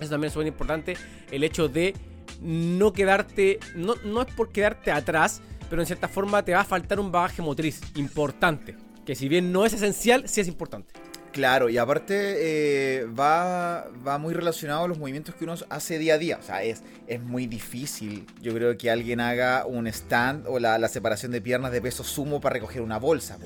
eso 0.00 0.10
también 0.10 0.30
es 0.30 0.36
muy 0.36 0.46
importante. 0.46 0.96
El 1.30 1.44
hecho 1.44 1.68
de 1.68 1.94
no 2.40 2.92
quedarte, 2.92 3.58
no, 3.74 3.94
no 4.04 4.22
es 4.22 4.32
por 4.34 4.50
quedarte 4.50 4.90
atrás, 4.90 5.40
pero 5.68 5.82
en 5.82 5.86
cierta 5.86 6.08
forma 6.08 6.44
te 6.44 6.52
va 6.52 6.60
a 6.60 6.64
faltar 6.64 6.98
un 6.98 7.12
bagaje 7.12 7.42
motriz 7.42 7.80
importante. 7.96 8.76
Que 9.04 9.14
si 9.14 9.28
bien 9.28 9.52
no 9.52 9.64
es 9.64 9.72
esencial, 9.72 10.28
sí 10.28 10.40
es 10.40 10.48
importante. 10.48 10.92
Claro, 11.32 11.68
y 11.68 11.78
aparte 11.78 12.14
eh, 12.38 13.04
va, 13.06 13.86
va 14.06 14.18
muy 14.18 14.34
relacionado 14.34 14.84
a 14.84 14.88
los 14.88 14.98
movimientos 14.98 15.34
que 15.36 15.44
uno 15.44 15.54
hace 15.68 15.98
día 15.98 16.14
a 16.14 16.18
día. 16.18 16.38
O 16.38 16.42
sea, 16.42 16.62
es, 16.64 16.82
es 17.06 17.20
muy 17.20 17.46
difícil, 17.46 18.26
yo 18.40 18.52
creo, 18.52 18.76
que 18.76 18.90
alguien 18.90 19.20
haga 19.20 19.64
un 19.64 19.86
stand 19.86 20.46
o 20.48 20.58
la, 20.58 20.88
separación 20.88 21.30
de 21.30 21.40
piernas 21.40 21.70
de 21.70 21.80
peso 21.80 22.02
sumo 22.02 22.40
para 22.40 22.54
recoger 22.54 22.82
una 22.82 22.98
bolsa. 22.98 23.38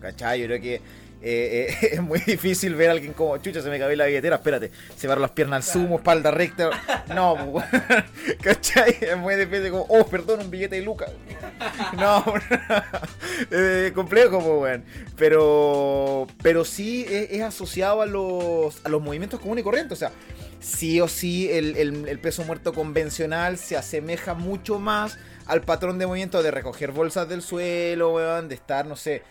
¿Cachai? 0.00 0.40
Yo 0.40 0.46
creo 0.46 0.60
que 0.60 0.80
eh, 1.24 1.76
eh, 1.80 1.88
es 1.92 2.02
muy 2.02 2.18
difícil 2.18 2.74
ver 2.74 2.90
a 2.90 2.92
alguien 2.92 3.12
como, 3.12 3.36
chucha, 3.38 3.62
se 3.62 3.70
me 3.70 3.78
cabe 3.78 3.94
la 3.94 4.06
billetera, 4.06 4.36
espérate, 4.36 4.72
se 4.96 5.06
las 5.06 5.30
piernas 5.30 5.68
al 5.68 5.72
sumo, 5.72 5.96
espalda 5.96 6.30
recta. 6.30 6.70
No, 7.14 7.36
¿cachai? 8.42 8.96
Es 9.00 9.16
muy 9.16 9.36
difícil 9.36 9.70
como, 9.70 9.86
oh, 9.88 10.04
perdón, 10.06 10.40
un 10.40 10.50
billete 10.50 10.76
de 10.76 10.82
Lucas. 10.82 11.10
No, 11.96 12.24
eh, 13.50 13.92
complejo, 13.94 14.40
pues, 14.40 14.80
Pero, 15.16 16.26
pero 16.42 16.64
sí 16.64 17.06
es, 17.08 17.40
asociado 17.42 18.02
a 18.02 18.06
los, 18.06 18.84
a 18.84 18.88
los 18.88 19.00
movimientos 19.00 19.38
comunes 19.38 19.62
y 19.62 19.64
corrientes. 19.64 19.92
O 19.92 19.98
sea, 19.98 20.10
sí 20.60 21.00
o 21.00 21.06
sí 21.06 21.50
el, 21.50 21.76
el 21.76 22.18
peso 22.18 22.44
muerto 22.44 22.72
convencional 22.72 23.58
se 23.58 23.76
asemeja 23.76 24.34
mucho 24.34 24.78
más 24.78 25.18
al 25.46 25.62
patrón 25.62 25.98
de 25.98 26.06
movimiento 26.06 26.42
de 26.42 26.50
recoger 26.50 26.92
bolsas 26.92 27.28
del 27.28 27.42
suelo, 27.42 28.14
weón, 28.14 28.48
de 28.48 28.54
estar, 28.54 28.86
no 28.86 28.96
sé, 28.96 29.22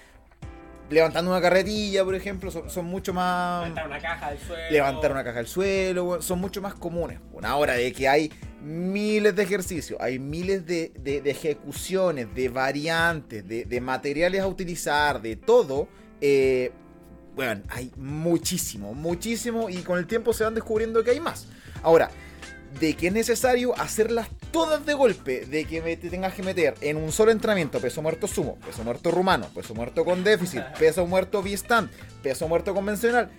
levantando 0.91 1.31
una 1.31 1.41
carretilla, 1.41 2.03
por 2.03 2.15
ejemplo, 2.15 2.51
son, 2.51 2.85
mucho 2.85 3.13
más... 3.13 3.61
Levantar 3.61 3.87
una 3.87 3.99
caja 3.99 4.29
del 4.29 4.39
suelo. 4.39 4.71
Levantar 4.71 5.11
una 5.11 5.23
caja 5.23 5.37
del 5.37 5.47
suelo, 5.47 6.21
son 6.21 6.39
mucho 6.39 6.61
más 6.61 6.73
comunes. 6.75 7.19
Una 7.31 7.55
hora 7.55 7.73
de 7.73 7.91
que 7.93 8.07
hay 8.07 8.31
miles 8.61 9.35
de 9.35 9.43
ejercicios, 9.43 9.99
hay 10.01 10.19
miles 10.19 10.65
de, 10.65 10.91
ejecuciones, 11.25 12.33
de 12.35 12.49
variantes, 12.49 13.47
de, 13.47 13.81
materiales 13.81 14.41
a 14.41 14.47
utilizar, 14.47 15.21
de 15.21 15.37
todo. 15.37 15.87
Eh, 16.19 16.71
bueno, 17.35 17.63
hay 17.69 17.91
muchísimo, 17.95 18.93
muchísimo 18.93 19.69
y 19.69 19.77
con 19.77 19.97
el 19.97 20.05
tiempo 20.05 20.33
se 20.33 20.43
van 20.43 20.53
descubriendo 20.53 21.03
que 21.03 21.11
hay 21.11 21.21
más. 21.21 21.47
Ahora, 21.81 22.11
de 22.79 22.93
que 22.95 23.07
es 23.07 23.13
necesario 23.13 23.73
hacerlas 23.79 24.27
todas 24.51 24.85
de 24.85 24.93
golpe, 24.93 25.45
de 25.45 25.65
que 25.65 25.81
te 25.97 26.09
tengas 26.09 26.33
que 26.33 26.43
meter 26.43 26.75
en 26.81 26.97
un 26.97 27.11
solo 27.11 27.31
entrenamiento 27.31 27.79
peso 27.79 28.01
muerto 28.01 28.27
sumo, 28.27 28.57
peso 28.65 28.83
muerto 28.83 29.11
rumano, 29.11 29.47
peso 29.53 29.73
muerto 29.73 30.05
con 30.05 30.23
déficit, 30.23 30.63
peso 30.79 31.05
muerto 31.07 31.41
V-stand, 31.41 31.89
peso 32.21 32.47
muerto 32.47 32.73
convencional. 32.73 33.29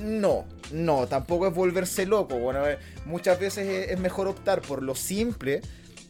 No, 0.00 0.46
no, 0.72 1.06
tampoco 1.06 1.46
es 1.46 1.54
volverse 1.54 2.06
loco. 2.06 2.38
Bueno, 2.38 2.66
eh, 2.66 2.78
muchas 3.04 3.38
veces 3.38 3.90
es 3.90 3.98
mejor 3.98 4.26
optar 4.26 4.62
por 4.62 4.82
lo 4.82 4.94
simple 4.94 5.60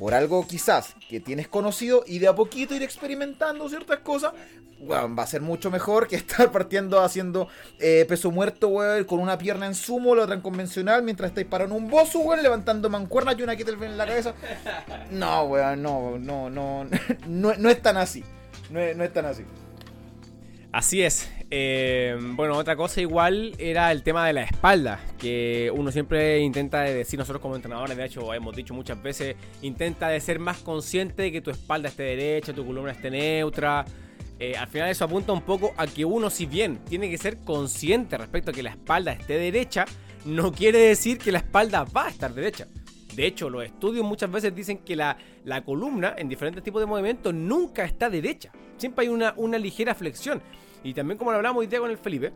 por 0.02 0.14
algo 0.14 0.44
quizás 0.48 0.96
que 1.08 1.20
tienes 1.20 1.46
conocido 1.46 2.02
y 2.04 2.18
de 2.18 2.26
a 2.26 2.34
poquito 2.34 2.74
ir 2.74 2.82
experimentando 2.82 3.68
ciertas 3.68 4.00
cosas, 4.00 4.32
bueno, 4.80 5.14
va 5.14 5.22
a 5.22 5.26
ser 5.28 5.42
mucho 5.42 5.70
mejor 5.70 6.08
que 6.08 6.16
estar 6.26 6.50
partiendo 6.50 7.00
haciendo 7.00 7.46
eh, 7.78 8.04
peso 8.08 8.32
muerto, 8.32 8.66
weón, 8.66 9.04
con 9.04 9.20
una 9.20 9.38
pierna 9.38 9.66
en 9.66 9.76
sumo, 9.76 10.16
la 10.16 10.24
otra 10.24 10.34
en 10.34 10.40
convencional, 10.40 11.04
mientras 11.04 11.28
estáis 11.28 11.46
parando 11.46 11.76
un 11.76 11.86
bozo, 11.88 12.18
weón, 12.18 12.42
levantando 12.42 12.90
mancuernas 12.90 13.38
y 13.38 13.44
una 13.44 13.54
kettlebell 13.54 13.92
en 13.92 13.96
la 13.96 14.06
cabeza. 14.06 14.34
No, 15.12 15.44
weón, 15.44 15.80
no, 15.80 16.18
no, 16.18 16.50
no, 16.50 16.84
no, 17.28 17.54
no 17.56 17.70
es 17.70 17.80
tan 17.80 17.96
así. 17.96 18.24
No 18.70 18.80
no 18.96 19.04
es 19.04 19.12
tan 19.12 19.26
así. 19.26 19.44
Así 20.72 21.04
es. 21.04 21.30
Eh, 21.54 22.16
bueno, 22.18 22.56
otra 22.56 22.76
cosa 22.76 23.02
igual 23.02 23.54
era 23.58 23.92
el 23.92 24.02
tema 24.02 24.26
de 24.26 24.32
la 24.32 24.42
espalda, 24.42 24.98
que 25.18 25.70
uno 25.76 25.92
siempre 25.92 26.38
intenta 26.38 26.80
decir, 26.80 27.18
nosotros 27.18 27.42
como 27.42 27.56
entrenadores, 27.56 27.94
de 27.94 28.06
hecho 28.06 28.32
hemos 28.32 28.56
dicho 28.56 28.72
muchas 28.72 29.02
veces, 29.02 29.36
intenta 29.60 30.08
de 30.08 30.18
ser 30.20 30.38
más 30.38 30.56
consciente 30.60 31.24
de 31.24 31.30
que 31.30 31.42
tu 31.42 31.50
espalda 31.50 31.90
esté 31.90 32.04
derecha, 32.04 32.54
tu 32.54 32.64
columna 32.64 32.92
esté 32.92 33.10
neutra. 33.10 33.84
Eh, 34.38 34.56
al 34.56 34.66
final 34.66 34.88
eso 34.88 35.04
apunta 35.04 35.34
un 35.34 35.42
poco 35.42 35.74
a 35.76 35.86
que 35.86 36.06
uno, 36.06 36.30
si 36.30 36.46
bien 36.46 36.78
tiene 36.88 37.10
que 37.10 37.18
ser 37.18 37.40
consciente 37.40 38.16
respecto 38.16 38.50
a 38.50 38.54
que 38.54 38.62
la 38.62 38.70
espalda 38.70 39.12
esté 39.12 39.36
derecha, 39.36 39.84
no 40.24 40.52
quiere 40.52 40.78
decir 40.78 41.18
que 41.18 41.32
la 41.32 41.38
espalda 41.40 41.84
va 41.84 42.06
a 42.06 42.08
estar 42.08 42.32
derecha. 42.32 42.66
De 43.14 43.26
hecho, 43.26 43.50
los 43.50 43.62
estudios 43.62 44.06
muchas 44.06 44.30
veces 44.32 44.54
dicen 44.54 44.78
que 44.78 44.96
la, 44.96 45.18
la 45.44 45.62
columna 45.62 46.14
en 46.16 46.30
diferentes 46.30 46.64
tipos 46.64 46.80
de 46.80 46.86
movimientos 46.86 47.34
nunca 47.34 47.84
está 47.84 48.08
derecha. 48.08 48.52
Siempre 48.78 49.04
hay 49.04 49.12
una, 49.12 49.34
una 49.36 49.58
ligera 49.58 49.94
flexión. 49.94 50.40
Y 50.84 50.94
también 50.94 51.18
como 51.18 51.30
lo 51.30 51.36
hablamos 51.36 51.60
hoy 51.60 51.66
día 51.66 51.80
con 51.80 51.90
el 51.90 51.98
Felipe, 51.98 52.32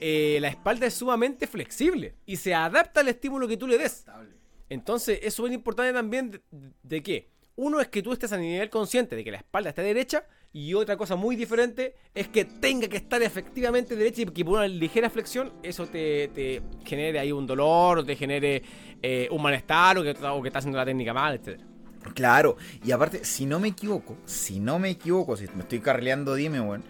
eh, 0.00 0.38
la 0.40 0.48
espalda 0.48 0.86
es 0.86 0.94
sumamente 0.94 1.46
flexible 1.46 2.14
y 2.26 2.36
se 2.36 2.54
adapta 2.54 3.00
al 3.00 3.08
estímulo 3.08 3.46
que 3.46 3.56
tú 3.56 3.66
le 3.66 3.78
des. 3.78 4.04
Entonces 4.68 5.20
es 5.22 5.34
súper 5.34 5.52
importante 5.52 5.92
también 5.92 6.40
de, 6.82 7.02
que 7.02 7.30
uno 7.56 7.80
es 7.80 7.88
que 7.88 8.02
tú 8.02 8.12
estés 8.12 8.32
a 8.32 8.36
nivel 8.36 8.70
consciente 8.70 9.14
de 9.14 9.22
que 9.22 9.30
la 9.30 9.38
espalda 9.38 9.70
está 9.70 9.82
derecha 9.82 10.24
y 10.52 10.74
otra 10.74 10.96
cosa 10.96 11.16
muy 11.16 11.36
diferente 11.36 11.94
es 12.14 12.28
que 12.28 12.44
tenga 12.44 12.88
que 12.88 12.96
estar 12.96 13.22
efectivamente 13.22 13.94
derecha 13.94 14.22
y 14.22 14.26
que 14.26 14.44
por 14.44 14.58
una 14.58 14.68
ligera 14.68 15.10
flexión 15.10 15.52
eso 15.62 15.86
te, 15.86 16.62
genere 16.84 17.18
ahí 17.18 17.30
un 17.32 17.46
dolor, 17.46 17.98
o 17.98 18.04
te 18.04 18.16
genere 18.16 18.62
eh, 19.02 19.28
un 19.30 19.42
malestar 19.42 19.98
o 19.98 20.02
que, 20.02 20.10
o 20.10 20.42
que 20.42 20.48
está 20.48 20.58
haciendo 20.58 20.78
la 20.78 20.84
técnica 20.84 21.12
mal, 21.12 21.34
etc. 21.34 21.60
Claro, 22.12 22.56
y 22.84 22.92
aparte, 22.92 23.24
si 23.24 23.46
no 23.46 23.58
me 23.58 23.68
equivoco, 23.68 24.18
si 24.26 24.60
no 24.60 24.78
me 24.78 24.90
equivoco, 24.90 25.36
si 25.36 25.46
me 25.54 25.62
estoy 25.62 25.80
carleando, 25.80 26.34
dime, 26.34 26.60
weón. 26.60 26.84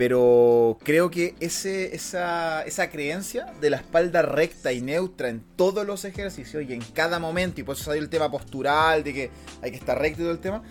Pero 0.00 0.78
creo 0.82 1.10
que 1.10 1.34
ese, 1.40 1.94
esa, 1.94 2.62
esa 2.62 2.88
creencia 2.88 3.52
de 3.60 3.68
la 3.68 3.76
espalda 3.76 4.22
recta 4.22 4.72
y 4.72 4.80
neutra 4.80 5.28
en 5.28 5.42
todos 5.56 5.86
los 5.86 6.06
ejercicios 6.06 6.64
y 6.66 6.72
en 6.72 6.80
cada 6.80 7.18
momento, 7.18 7.60
y 7.60 7.64
por 7.64 7.76
eso 7.76 7.84
salió 7.84 8.00
el 8.00 8.08
tema 8.08 8.30
postural, 8.30 9.04
de 9.04 9.12
que 9.12 9.30
hay 9.60 9.70
que 9.70 9.76
estar 9.76 10.00
recto 10.00 10.22
y 10.22 10.24
todo 10.24 10.32
el 10.32 10.38
tema, 10.38 10.62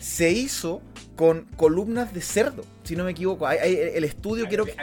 se 0.00 0.32
hizo 0.32 0.82
con 1.14 1.44
columnas 1.54 2.12
de 2.12 2.22
cerdo, 2.22 2.64
si 2.82 2.96
no 2.96 3.04
me 3.04 3.12
equivoco. 3.12 3.48
el 3.48 4.02
estudio, 4.02 4.48
creo, 4.48 4.64
que, 4.64 4.74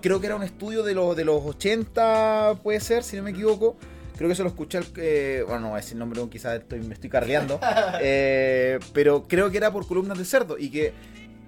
creo 0.00 0.20
que 0.20 0.26
era 0.26 0.36
un 0.36 0.44
estudio 0.44 0.84
de 0.84 0.94
los, 0.94 1.16
de 1.16 1.24
los 1.24 1.44
80, 1.44 2.60
puede 2.62 2.78
ser, 2.78 3.02
si 3.02 3.16
no 3.16 3.24
me 3.24 3.30
equivoco. 3.30 3.76
Creo 4.16 4.28
que 4.28 4.36
se 4.36 4.44
lo 4.44 4.48
escuché, 4.50 4.78
eh, 4.98 5.42
bueno, 5.44 5.62
no 5.62 5.68
voy 5.70 5.78
a 5.78 5.80
decir 5.80 5.94
el 5.94 5.98
nombre, 5.98 6.22
quizás 6.30 6.60
me 6.70 6.94
estoy 6.94 7.10
carleando. 7.10 7.58
Eh, 8.00 8.78
pero 8.92 9.24
creo 9.26 9.50
que 9.50 9.56
era 9.56 9.72
por 9.72 9.88
columnas 9.88 10.18
de 10.18 10.24
cerdo 10.24 10.56
y 10.56 10.70
que 10.70 10.92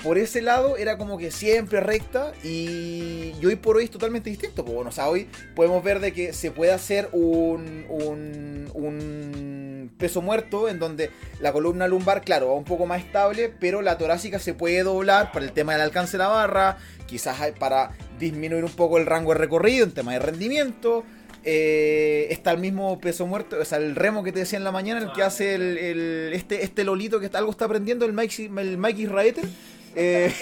por 0.03 0.19
ese 0.19 0.43
lado 0.43 0.77
era 0.77 0.99
como 0.99 1.19
que 1.19 1.31
siempre 1.31 1.81
recta 1.81 2.33
y, 2.45 3.33
hoy 3.45 3.57
por 3.57 3.77
hoy 3.77 3.85
es 3.85 3.91
totalmente 3.91 4.31
distinto. 4.31 4.65
Pues 4.65 4.75
bueno, 4.75 4.91
o 4.91 4.93
sea, 4.93 5.09
hoy 5.09 5.29
podemos 5.55 5.83
ver 5.83 6.01
de 6.01 6.13
que 6.13 6.33
se 6.33 6.51
puede 6.51 6.73
hacer 6.73 7.09
un, 7.13 7.87
un, 7.89 8.71
un, 8.75 9.91
peso 9.99 10.21
muerto 10.21 10.69
en 10.69 10.79
donde 10.79 11.11
la 11.41 11.53
columna 11.53 11.89
lumbar, 11.89 12.23
claro, 12.23 12.49
va 12.49 12.55
un 12.55 12.65
poco 12.65 12.85
más 12.85 13.03
estable, 13.03 13.51
pero 13.59 13.81
la 13.81 13.97
torácica 13.97 14.39
se 14.39 14.53
puede 14.53 14.83
doblar 14.83 15.33
para 15.33 15.47
el 15.47 15.53
tema 15.53 15.73
del 15.73 15.81
alcance 15.81 16.13
de 16.13 16.19
la 16.19 16.29
barra, 16.29 16.77
quizás 17.07 17.39
para 17.59 17.93
disminuir 18.19 18.63
un 18.65 18.73
poco 18.73 18.99
el 18.99 19.07
rango 19.07 19.33
de 19.33 19.39
recorrido 19.39 19.85
en 19.85 19.93
tema 19.93 20.13
de 20.13 20.19
rendimiento. 20.19 21.05
Eh, 21.45 22.27
está 22.31 22.51
el 22.51 22.59
mismo 22.59 23.01
peso 23.01 23.25
muerto, 23.27 23.57
o 23.59 23.65
sea, 23.65 23.79
el 23.79 23.95
remo 23.95 24.25
que 24.25 24.33
te 24.33 24.41
decía 24.41 24.59
en 24.59 24.65
la 24.65 24.73
mañana, 24.73 25.01
el 25.01 25.13
que 25.13 25.23
ah, 25.23 25.27
hace 25.27 25.55
el, 25.55 26.33
este, 26.35 26.65
este 26.65 26.83
lolito 26.83 27.21
que 27.21 27.31
algo 27.33 27.53
está 27.53 27.67
aprendiendo, 27.67 28.05
el 28.05 28.13
Mike, 28.13 28.51
el 28.59 28.77
Mike 28.77 29.03
Israeter 29.03 29.45
eh, 29.99 30.31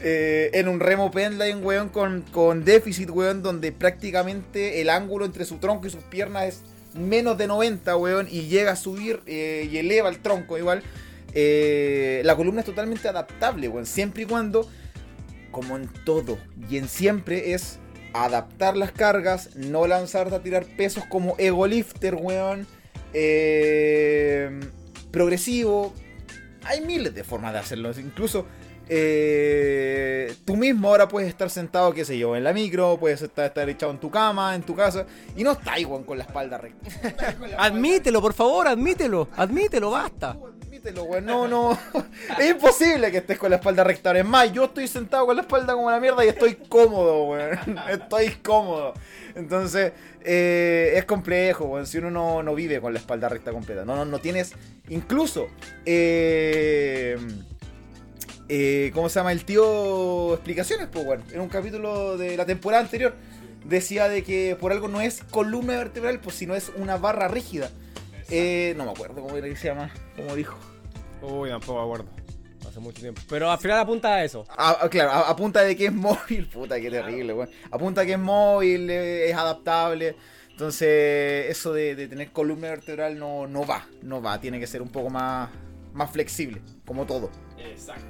eh, 0.00 0.50
en 0.54 0.68
un 0.68 0.78
remo 0.78 1.10
pendline, 1.10 1.62
weón, 1.62 1.88
con, 1.88 2.22
con 2.30 2.64
déficit, 2.64 3.10
weón, 3.10 3.42
donde 3.42 3.72
prácticamente 3.72 4.80
el 4.80 4.88
ángulo 4.88 5.24
entre 5.24 5.44
su 5.44 5.56
tronco 5.56 5.88
y 5.88 5.90
sus 5.90 6.04
piernas 6.04 6.44
es 6.44 6.62
menos 6.94 7.36
de 7.36 7.48
90, 7.48 7.96
weón, 7.96 8.28
y 8.30 8.46
llega 8.46 8.72
a 8.72 8.76
subir 8.76 9.20
eh, 9.26 9.68
y 9.70 9.78
eleva 9.78 10.08
el 10.08 10.20
tronco 10.20 10.56
igual. 10.56 10.84
la 11.34 12.36
columna 12.36 12.60
es 12.60 12.66
totalmente 12.66 13.08
adaptable, 13.08 13.66
weón, 13.66 13.86
siempre 13.86 14.22
y 14.22 14.26
cuando, 14.26 14.68
como 15.50 15.76
en 15.76 15.88
todo 16.04 16.38
y 16.70 16.76
en 16.76 16.88
siempre, 16.88 17.54
es 17.54 17.80
adaptar 18.14 18.76
las 18.76 18.92
cargas, 18.92 19.56
no 19.56 19.88
lanzarte 19.88 20.36
a 20.36 20.42
tirar 20.44 20.64
pesos 20.64 21.04
como 21.06 21.34
ego 21.38 21.66
lifter, 21.66 22.14
weón. 22.14 22.68
progresivo, 25.10 25.92
hay 26.68 26.82
miles 26.82 27.14
de 27.14 27.24
formas 27.24 27.52
de 27.52 27.58
hacerlo. 27.58 27.90
Incluso 27.98 28.46
eh, 28.88 30.34
tú 30.44 30.56
mismo 30.56 30.88
ahora 30.88 31.08
puedes 31.08 31.28
estar 31.28 31.50
sentado, 31.50 31.92
qué 31.92 32.04
sé 32.04 32.18
yo, 32.18 32.36
en 32.36 32.44
la 32.44 32.52
micro, 32.52 32.98
puedes 32.98 33.22
estar, 33.22 33.68
echado 33.68 33.92
en 33.92 33.98
tu 33.98 34.10
cama, 34.10 34.54
en 34.54 34.62
tu 34.62 34.74
casa, 34.74 35.06
y 35.36 35.42
no 35.42 35.52
estás 35.52 35.78
igual 35.78 36.04
con 36.04 36.18
la 36.18 36.24
espalda 36.24 36.58
recta. 36.58 36.88
admítelo, 37.58 38.20
por 38.20 38.34
favor, 38.34 38.68
admítelo, 38.68 39.28
admítelo, 39.36 39.90
basta. 39.90 40.36
Güey, 40.82 41.22
no, 41.22 41.48
no. 41.48 41.78
es 42.38 42.50
imposible 42.50 43.10
que 43.10 43.18
estés 43.18 43.38
con 43.38 43.50
la 43.50 43.56
espalda 43.56 43.84
recta. 43.84 44.16
Es 44.16 44.24
más, 44.24 44.52
yo 44.52 44.66
estoy 44.66 44.86
sentado 44.86 45.26
con 45.26 45.36
la 45.36 45.42
espalda 45.42 45.74
como 45.74 45.90
la 45.90 46.00
mierda 46.00 46.24
y 46.24 46.28
estoy 46.28 46.54
cómodo, 46.54 47.24
güey. 47.24 47.42
Estoy 47.90 48.30
cómodo. 48.42 48.94
Entonces, 49.34 49.92
eh, 50.24 50.94
es 50.96 51.04
complejo, 51.04 51.84
si 51.84 51.98
uno 51.98 52.42
no, 52.42 52.54
vive 52.54 52.80
con 52.80 52.92
la 52.92 52.98
espalda 52.98 53.28
recta 53.28 53.52
completa. 53.52 53.84
No, 53.84 53.96
no, 53.96 54.04
no 54.04 54.18
tienes. 54.18 54.52
Incluso. 54.88 55.48
Eh, 55.84 57.16
eh, 58.48 58.90
¿Cómo 58.94 59.08
se 59.08 59.20
llama? 59.20 59.32
El 59.32 59.44
tío. 59.44 60.34
Explicaciones, 60.34 60.88
pues, 60.90 61.04
bueno. 61.04 61.24
En 61.32 61.40
un 61.40 61.48
capítulo 61.48 62.16
de 62.16 62.36
la 62.36 62.46
temporada 62.46 62.82
anterior. 62.82 63.14
Decía 63.64 64.08
de 64.08 64.22
que 64.22 64.56
por 64.58 64.72
algo 64.72 64.88
no 64.88 65.00
es 65.00 65.22
columna 65.30 65.76
vertebral, 65.76 66.20
pues 66.20 66.36
sino 66.36 66.54
es 66.54 66.70
una 66.76 66.96
barra 66.96 67.28
rígida. 67.28 67.70
no 68.30 68.84
me 68.84 68.90
acuerdo 68.90 69.22
cómo 69.22 69.34
se 69.34 69.54
llama, 69.54 69.90
como 70.16 70.34
dijo. 70.36 70.56
Uy, 71.22 71.48
tampoco 71.48 71.78
me 71.78 71.84
acuerdo 71.84 72.28
mucho 72.80 73.00
tiempo. 73.00 73.20
Pero 73.28 73.50
al 73.50 73.58
final 73.58 73.78
apunta 73.78 74.14
a 74.14 74.24
eso. 74.24 74.46
claro, 74.90 75.10
apunta 75.10 75.62
de 75.62 75.76
que 75.76 75.86
es 75.86 75.92
móvil. 75.94 76.46
Puta, 76.46 76.80
qué 76.80 76.90
terrible, 76.90 77.32
weón. 77.32 77.50
Apunta 77.70 78.04
que 78.04 78.12
es 78.12 78.18
móvil, 78.18 78.90
eh, 78.90 79.30
es 79.30 79.36
adaptable. 79.36 80.16
Entonces, 80.50 81.46
eso 81.48 81.72
de, 81.72 82.08
tener 82.08 82.32
columna 82.32 82.68
vertebral 82.68 83.18
no, 83.18 83.46
no 83.46 83.64
va, 83.64 83.86
no 84.02 84.20
va. 84.20 84.40
Tiene 84.40 84.58
que 84.58 84.66
ser 84.66 84.82
un 84.82 84.88
poco 84.88 85.08
más, 85.08 85.50
más 85.92 86.10
flexible, 86.10 86.60
como 86.84 87.06
todo. 87.06 87.30
Exacto. 87.58 88.06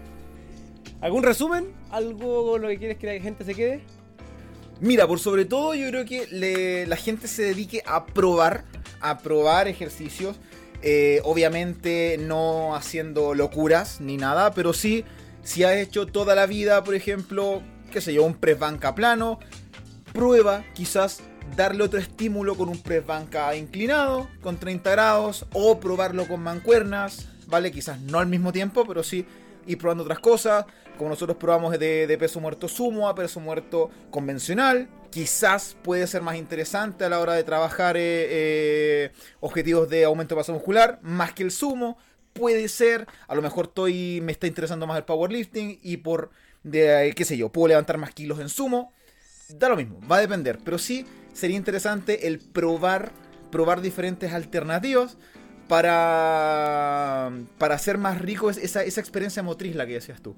¿Algún 1.01 1.23
resumen? 1.23 1.73
¿Algo 1.91 2.53
con 2.53 2.63
lo 2.63 2.69
que 2.69 2.79
quieres 2.79 2.99
que 2.99 3.07
la 3.07 3.23
gente 3.23 3.45
se 3.45 3.55
quede? 3.55 3.83
Mira, 4.81 5.07
por 5.07 5.19
sobre 5.19 5.45
todo 5.45 5.75
yo 5.75 5.89
creo 5.89 6.05
que 6.05 6.87
la 6.89 6.97
gente 6.97 7.29
se 7.29 7.43
dedique 7.43 7.83
a 7.85 8.07
probar, 8.07 8.65
a 9.01 9.19
probar 9.19 9.69
ejercicios 9.69 10.37
eh, 10.83 11.21
obviamente 11.25 12.17
no 12.19 12.75
haciendo 12.75 13.35
locuras 13.35 14.01
ni 14.01 14.17
nada, 14.17 14.53
pero 14.53 14.73
sí, 14.73 15.05
si 15.43 15.65
has 15.65 15.77
hecho 15.77 16.07
toda 16.07 16.35
la 16.35 16.47
vida, 16.47 16.85
por 16.85 16.95
ejemplo, 16.95 17.63
qué 17.91 18.01
sé 18.01 18.13
yo, 18.13 18.25
un 18.25 18.35
press 18.35 18.59
banca 18.59 18.95
plano, 18.95 19.39
prueba 20.13 20.65
quizás 20.75 21.21
darle 21.57 21.85
otro 21.85 21.99
estímulo 21.99 22.55
con 22.55 22.69
un 22.69 22.81
press 22.81 23.05
banca 23.05 23.55
inclinado, 23.57 24.29
con 24.43 24.59
30 24.59 24.91
grados, 24.91 25.47
o 25.53 25.81
probarlo 25.81 26.27
con 26.29 26.41
mancuernas, 26.43 27.29
¿vale? 27.47 27.73
Quizás 27.73 28.01
no 28.01 28.19
al 28.19 28.27
mismo 28.27 28.53
tiempo, 28.53 28.85
pero 28.87 29.03
sí 29.03 29.27
ir 29.67 29.79
probando 29.79 30.05
otras 30.05 30.19
cosas, 30.19 30.65
como 30.97 31.11
nosotros 31.11 31.37
probamos 31.39 31.79
de, 31.79 32.17
peso 32.19 32.41
muerto 32.41 32.69
sumo 32.69 33.09
a 33.09 33.15
peso 33.15 33.41
muerto 33.41 33.91
convencional. 34.11 34.89
Quizás 35.11 35.77
puede 35.83 36.07
ser 36.07 36.23
más 36.23 36.37
interesante 36.37 37.05
a 37.05 37.09
la 37.09 37.21
hora 37.21 37.33
de 37.33 37.43
trabajar 37.43 37.97
eh, 37.97 38.27
eh, 38.31 39.13
objetivos 39.41 39.89
de 39.89 40.05
aumento 40.05 40.35
de 40.35 40.41
masa 40.41 40.53
muscular, 40.53 40.99
más 41.03 41.33
que 41.33 41.43
el 41.43 41.51
sumo. 41.51 41.97
Puede 42.35 42.69
ser, 42.69 43.07
a 43.27 43.35
lo 43.35 43.43
mejor 43.43 43.67
estoy, 43.67 44.21
me 44.23 44.33
está 44.33 44.47
interesando 44.47 44.87
más 44.87 44.99
el 44.99 45.05
powerlifting 45.05 45.81
y 45.83 45.99
por, 45.99 46.31
de, 46.63 47.13
qué 47.17 47.25
sé 47.25 47.37
yo, 47.37 47.51
puedo 47.51 47.69
levantar 47.69 47.97
más 47.97 48.13
kilos 48.13 48.39
en 48.39 48.49
sumo. 48.49 48.93
Da 49.49 49.71
lo 49.71 49.77
mismo, 49.77 49.99
va 50.11 50.17
a 50.17 50.21
depender, 50.21 50.59
pero 50.63 50.77
sí 50.77 51.07
sería 51.33 51.57
interesante 51.57 52.27
el 52.27 52.39
probar, 52.39 53.11
probar 53.51 53.81
diferentes 53.81 54.33
alternativas 54.35 55.17
para, 55.69 57.33
para 57.57 57.75
hacer 57.75 57.97
más 57.97 58.21
rico 58.21 58.51
esa, 58.51 58.83
esa 58.85 59.01
experiencia 59.01 59.43
motriz, 59.43 59.75
la 59.75 59.87
que 59.87 59.95
decías 59.95 60.21
tú. 60.21 60.37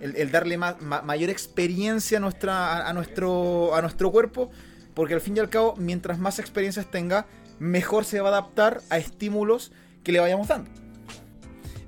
El, 0.00 0.30
darle 0.30 0.58
mayor 0.58 1.30
experiencia 1.30 2.18
a, 2.18 2.20
nuestra, 2.20 2.86
a, 2.86 2.92
nuestro, 2.92 3.74
a 3.74 3.80
nuestro 3.80 4.12
cuerpo, 4.12 4.50
porque 4.94 5.14
al 5.14 5.20
fin 5.20 5.36
y 5.36 5.40
al 5.40 5.48
cabo, 5.48 5.74
mientras 5.76 6.18
más 6.18 6.38
experiencias 6.38 6.90
tenga, 6.90 7.26
mejor 7.58 8.04
se 8.04 8.20
va 8.20 8.28
a 8.28 8.32
adaptar 8.32 8.82
a 8.90 8.98
estímulos 8.98 9.72
que 10.04 10.12
le 10.12 10.20
vayamos 10.20 10.48
dando. 10.48 10.70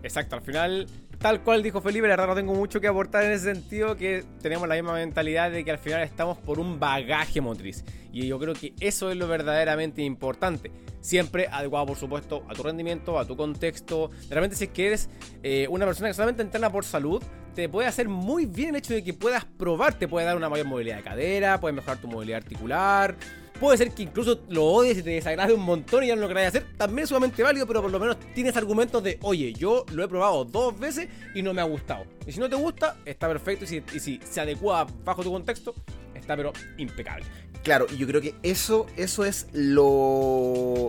Exacto, 0.03 0.37
al 0.37 0.43
final 0.43 0.87
tal 1.19 1.43
cual 1.43 1.63
dijo 1.63 1.81
Felipe, 1.81 2.07
la 2.07 2.15
verdad 2.15 2.29
no 2.29 2.35
tengo 2.35 2.55
mucho 2.55 2.81
que 2.81 2.87
aportar 2.87 3.25
en 3.25 3.33
ese 3.33 3.53
sentido, 3.53 3.97
que 3.97 4.25
tenemos 4.41 4.69
la 4.69 4.77
misma 4.77 4.95
mentalidad 4.95 5.51
de 5.51 5.65
que 5.65 5.71
al 5.71 5.79
final 5.79 6.03
estamos 6.03 6.39
por 6.39 6.59
un 6.59 6.79
bagaje 6.79 7.41
motriz. 7.41 7.85
Y 8.13 8.27
yo 8.27 8.39
creo 8.39 8.55
que 8.55 8.73
eso 8.81 9.11
es 9.11 9.17
lo 9.17 9.29
verdaderamente 9.29 10.03
importante. 10.03 10.71
Siempre 11.01 11.49
adecuado, 11.51 11.87
por 11.87 11.97
supuesto, 11.97 12.45
a 12.49 12.55
tu 12.55 12.63
rendimiento, 12.63 13.19
a 13.19 13.27
tu 13.27 13.37
contexto. 13.37 14.11
Realmente 14.31 14.57
si 14.57 14.65
es 14.65 14.71
que 14.71 14.87
eres 14.87 15.11
eh, 15.43 15.67
una 15.69 15.85
persona 15.87 16.09
que 16.09 16.15
solamente 16.15 16.43
entrena 16.43 16.71
por 16.71 16.85
salud, 16.85 17.23
te 17.59 17.69
puede 17.69 17.89
hacer 17.89 18.09
muy 18.09 18.47
bien 18.47 18.69
el 18.69 18.77
hecho 18.77 18.95
de 18.95 19.03
que 19.03 19.13
puedas 19.13 19.45
probar, 19.45 19.93
te 19.99 20.07
puede 20.07 20.25
dar 20.25 20.37
una 20.37 20.49
mayor 20.49 20.69
movilidad 20.69 20.99
de 20.99 21.03
cadera, 21.03 21.59
puede 21.59 21.73
mejorar 21.73 21.99
tu 21.99 22.07
movilidad 22.07 22.37
articular, 22.37 23.17
Puede 23.59 23.77
ser 23.77 23.91
que 23.91 24.05
incluso 24.05 24.45
lo 24.49 24.65
odies 24.65 24.99
y 24.99 25.03
te 25.03 25.11
desagrade 25.11 25.53
un 25.53 25.63
montón 25.63 26.05
y 26.05 26.07
ya 26.07 26.15
no 26.15 26.21
lo 26.21 26.29
queráis 26.29 26.51
hacer. 26.51 26.67
También 26.77 27.03
es 27.03 27.09
sumamente 27.09 27.43
válido, 27.43 27.67
pero 27.67 27.83
por 27.83 27.91
lo 27.91 27.99
menos 27.99 28.17
tienes 28.33 28.57
argumentos 28.57 29.03
de, 29.03 29.19
oye, 29.23 29.53
yo 29.53 29.85
lo 29.91 30.05
he 30.05 30.07
probado 30.07 30.45
dos 30.45 30.79
veces 30.79 31.09
y 31.35 31.43
no 31.43 31.53
me 31.53 31.61
ha 31.61 31.65
gustado. 31.65 32.05
Y 32.25 32.31
si 32.31 32.39
no 32.39 32.49
te 32.49 32.55
gusta, 32.55 32.99
está 33.05 33.27
perfecto. 33.27 33.65
Y 33.65 33.99
si, 33.99 34.21
se 34.23 34.41
adecua 34.41 34.87
bajo 35.05 35.25
tu 35.25 35.33
contexto, 35.33 35.75
está 36.15 36.37
pero 36.37 36.53
impecable. 36.77 37.27
Claro, 37.65 37.89
y 37.93 37.97
yo 37.97 38.07
creo 38.07 38.21
que 38.21 38.37
eso, 38.45 38.87
eso 38.97 39.25
es 39.25 39.49
lo... 39.53 40.87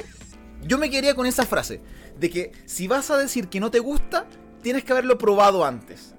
Yo 0.61 0.77
me 0.77 0.91
quedaría 0.91 1.15
con 1.15 1.25
esa 1.25 1.47
frase, 1.47 1.81
de 2.19 2.29
que 2.29 2.51
si 2.65 2.87
vas 2.87 3.09
a 3.09 3.17
decir 3.17 3.47
que 3.47 3.59
no 3.59 3.71
te 3.71 3.79
gusta, 3.79 4.27
tienes 4.61 4.83
que 4.83 4.91
haberlo 4.91 5.17
probado 5.17 5.65
antes. 5.65 6.13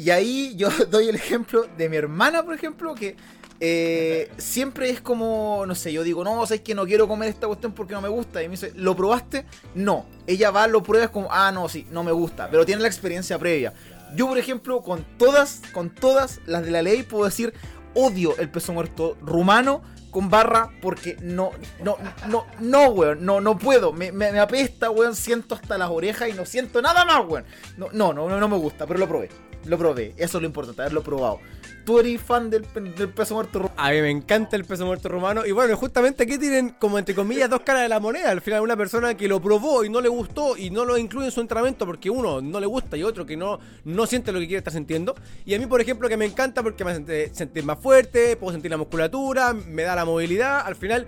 Y 0.00 0.08
ahí 0.08 0.54
yo 0.56 0.70
doy 0.90 1.08
el 1.08 1.14
ejemplo 1.14 1.66
de 1.76 1.90
mi 1.90 1.96
hermana, 1.98 2.42
por 2.42 2.54
ejemplo, 2.54 2.94
que 2.94 3.16
eh, 3.60 4.30
siempre 4.38 4.88
es 4.88 5.02
como, 5.02 5.64
no 5.66 5.74
sé, 5.74 5.92
yo 5.92 6.02
digo, 6.02 6.24
no, 6.24 6.46
sabes 6.46 6.62
que 6.62 6.74
no 6.74 6.86
quiero 6.86 7.06
comer 7.06 7.28
esta 7.28 7.46
cuestión 7.46 7.72
porque 7.72 7.92
no 7.92 8.00
me 8.00 8.08
gusta. 8.08 8.42
Y 8.42 8.48
me 8.48 8.52
dice, 8.52 8.72
¿lo 8.76 8.96
probaste? 8.96 9.44
No. 9.74 10.06
Ella 10.26 10.50
va, 10.50 10.66
lo 10.68 10.82
prueba, 10.82 11.08
como, 11.08 11.28
ah, 11.30 11.52
no, 11.52 11.68
sí, 11.68 11.86
no 11.90 12.02
me 12.02 12.12
gusta. 12.12 12.48
Pero 12.50 12.64
tiene 12.64 12.80
la 12.80 12.88
experiencia 12.88 13.38
previa. 13.38 13.74
Yo, 14.16 14.26
por 14.26 14.38
ejemplo, 14.38 14.80
con 14.80 15.04
todas, 15.18 15.60
con 15.74 15.90
todas 15.90 16.40
las 16.46 16.64
de 16.64 16.70
la 16.70 16.80
ley, 16.80 17.02
puedo 17.02 17.26
decir, 17.26 17.52
odio 17.92 18.34
el 18.38 18.48
peso 18.48 18.72
muerto 18.72 19.18
rumano 19.20 19.82
con 20.10 20.30
barra 20.30 20.70
porque 20.80 21.16
no, 21.20 21.50
no, 21.84 21.98
no, 22.26 22.46
no, 22.58 22.88
weón, 22.88 23.24
no, 23.26 23.42
no 23.42 23.58
puedo. 23.58 23.92
Me, 23.92 24.12
me, 24.12 24.38
apesta, 24.38 24.88
weón, 24.90 25.14
siento 25.14 25.56
hasta 25.56 25.76
las 25.76 25.90
orejas 25.90 26.30
y 26.30 26.32
no 26.32 26.46
siento 26.46 26.80
nada 26.80 27.04
más, 27.04 27.22
weón. 27.28 27.44
No, 27.76 27.90
no, 27.92 28.14
no, 28.14 28.40
no 28.40 28.48
me 28.48 28.56
gusta, 28.56 28.86
pero 28.86 28.98
lo 28.98 29.06
probé. 29.06 29.28
Lo 29.66 29.78
probé, 29.78 30.14
eso 30.16 30.38
es 30.38 30.42
lo 30.42 30.46
importante, 30.46 30.82
haberlo 30.82 31.02
probado 31.02 31.40
tú 31.84 31.98
eres 31.98 32.20
fan 32.20 32.50
del, 32.50 32.62
peso 32.62 33.34
muerto 33.34 33.60
rumano. 33.60 33.74
A 33.76 33.90
mí 33.90 34.00
me 34.00 34.10
encanta 34.10 34.56
el 34.56 34.64
peso 34.64 34.86
muerto 34.86 35.08
rumano. 35.08 35.44
Y 35.44 35.52
bueno, 35.52 35.76
justamente 35.76 36.22
aquí 36.22 36.38
tienen 36.38 36.70
como 36.78 36.98
entre 36.98 37.14
comillas 37.14 37.50
dos 37.50 37.60
caras 37.60 37.82
de 37.82 37.88
la 37.88 38.00
moneda. 38.00 38.30
Al 38.30 38.40
final 38.40 38.60
una 38.60 38.76
persona 38.76 39.16
que 39.16 39.28
lo 39.28 39.40
probó 39.40 39.84
y 39.84 39.88
no 39.88 40.00
le 40.00 40.08
gustó 40.08 40.56
y 40.56 40.70
no 40.70 40.84
lo 40.84 40.96
incluye 40.98 41.26
en 41.26 41.32
su 41.32 41.40
entrenamiento 41.40 41.86
porque 41.86 42.10
uno 42.10 42.40
no 42.40 42.60
le 42.60 42.66
gusta 42.66 42.96
y 42.96 43.02
otro 43.02 43.26
que 43.26 43.36
no, 43.36 43.58
no 43.84 44.06
siente 44.06 44.32
lo 44.32 44.38
que 44.38 44.46
quiere 44.46 44.58
estar 44.58 44.72
sintiendo. 44.72 45.14
Y 45.44 45.54
a 45.54 45.58
mí, 45.58 45.66
por 45.66 45.80
ejemplo, 45.80 46.08
que 46.08 46.16
me 46.16 46.26
encanta 46.26 46.62
porque 46.62 46.84
me 46.84 46.92
hace 46.92 47.62
más 47.64 47.78
fuerte, 47.78 48.36
puedo 48.36 48.52
sentir 48.52 48.70
la 48.70 48.76
musculatura, 48.76 49.52
me 49.52 49.82
da 49.82 49.94
la 49.94 50.04
movilidad. 50.04 50.60
Al 50.64 50.76
final... 50.76 51.06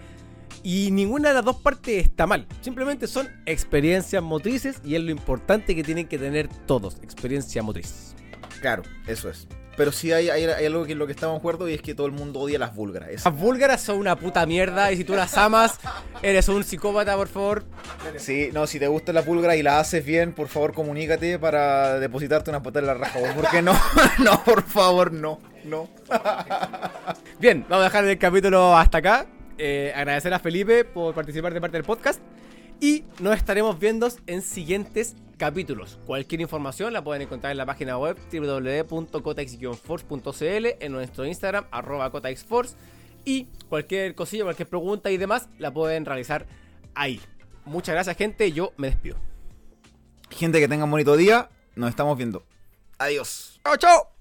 Y 0.65 0.93
ninguna 0.93 1.31
de 1.31 1.35
las 1.35 1.45
dos 1.45 1.57
partes 1.57 2.05
está 2.05 2.25
mal. 2.25 2.47
Simplemente 2.61 3.09
son 3.09 3.29
experiencias 3.47 4.23
motrices 4.23 4.81
y 4.85 4.95
es 4.95 5.03
lo 5.03 5.11
importante 5.11 5.75
que 5.75 5.83
tienen 5.83 6.07
que 6.07 6.19
tener 6.19 6.49
todos. 6.67 6.99
Experiencia 7.03 7.65
motriz. 7.65 8.15
Claro, 8.63 8.85
eso 9.07 9.29
es. 9.29 9.47
Pero 9.77 9.91
sí 9.91 10.13
hay, 10.13 10.29
algo 10.29 10.85
que 10.85 10.93
en 10.93 10.99
lo 10.99 11.07
que 11.07 11.13
estamos 11.13 11.35
de 11.35 11.39
acuerdo 11.39 11.69
y 11.69 11.75
es 11.75 11.83
que 11.83 11.95
todo 11.95 12.07
el 12.07 12.13
mundo 12.13 12.41
odia 12.41 12.59
las 12.59 12.75
búlgaras. 12.75 13.25
Las 13.25 13.35
búlgaras 13.35 13.81
son 13.81 13.97
una 13.97 14.17
puta 14.17 14.45
mierda 14.47 14.93
y 14.93 14.97
si 14.97 15.05
tú 15.05 15.15
las 15.15 15.37
amas, 15.37 15.81
eres 16.23 16.49
un 16.49 16.63
psicópata, 16.63 17.17
por 17.17 17.29
favor. 17.29 17.65
Sí, 18.19 18.51
no, 18.53 18.67
si 18.67 18.79
te 18.79 18.87
gusta 18.87 19.13
la 19.13 19.23
búlgara 19.23 19.57
y 19.57 19.63
la 19.63 19.81
haces 19.81 20.05
bien, 20.05 20.35
por 20.35 20.49
favor 20.49 20.75
comunícate 20.75 21.39
para 21.39 21.99
depositarte 21.99 22.51
una 22.51 22.63
patada 22.63 22.81
en 22.81 22.87
la 22.87 22.95
raja. 22.95 23.19
Porque 23.35 23.63
no, 23.63 23.73
no, 24.19 24.45
por 24.45 24.63
favor, 24.63 25.13
no, 25.13 25.41
no. 25.65 25.89
Bien, 27.41 27.65
vamos 27.69 27.83
a 27.83 27.89
dejar 27.89 28.05
el 28.05 28.19
capítulo 28.19 28.77
hasta 28.77 28.99
acá. 28.99 29.27
Eh, 29.59 29.93
agradecer 29.95 30.33
a 30.35 30.39
Felipe 30.39 30.85
por 30.85 31.15
participar 31.15 31.55
de 31.55 31.61
parte 31.61 31.79
del 31.79 31.85
podcast. 31.85 32.21
Y 32.83 33.05
nos 33.21 33.37
estaremos 33.37 33.79
viendo 33.79 34.09
en 34.27 34.43
siguientes 34.43 35.15
capítulos. 35.37 36.01
Cualquier 36.05 36.41
información 36.41 36.93
la 36.93 37.05
pueden 37.05 37.23
encontrar 37.23 37.53
en 37.53 37.59
la 37.59 37.65
página 37.65 37.97
web 37.97 38.19
www.cotax-force.cl, 38.33 40.67
en 40.81 40.91
nuestro 40.91 41.25
Instagram, 41.25 41.67
arroba 41.71 42.11
cotaxforce. 42.11 42.75
Y 43.25 43.45
cualquier 43.69 44.17
cosilla, 44.17 44.43
cualquier 44.43 44.69
pregunta 44.69 45.13
y 45.13 45.17
demás, 45.17 45.49
la 45.59 45.73
pueden 45.73 46.05
realizar 46.05 46.45
ahí. 46.97 47.21
Muchas 47.65 47.95
gracias, 47.95 48.17
gente. 48.17 48.51
Yo 48.51 48.73
me 48.77 48.89
despido. 48.89 49.17
Gente, 50.31 50.59
que 50.59 50.67
tengan 50.67 50.87
un 50.87 50.91
bonito 50.91 51.17
día. 51.17 51.51
Nos 51.77 51.89
estamos 51.89 52.19
viendo. 52.19 52.45
Adiós. 52.99 53.61
Chao, 53.65 53.77
chao. 53.77 54.12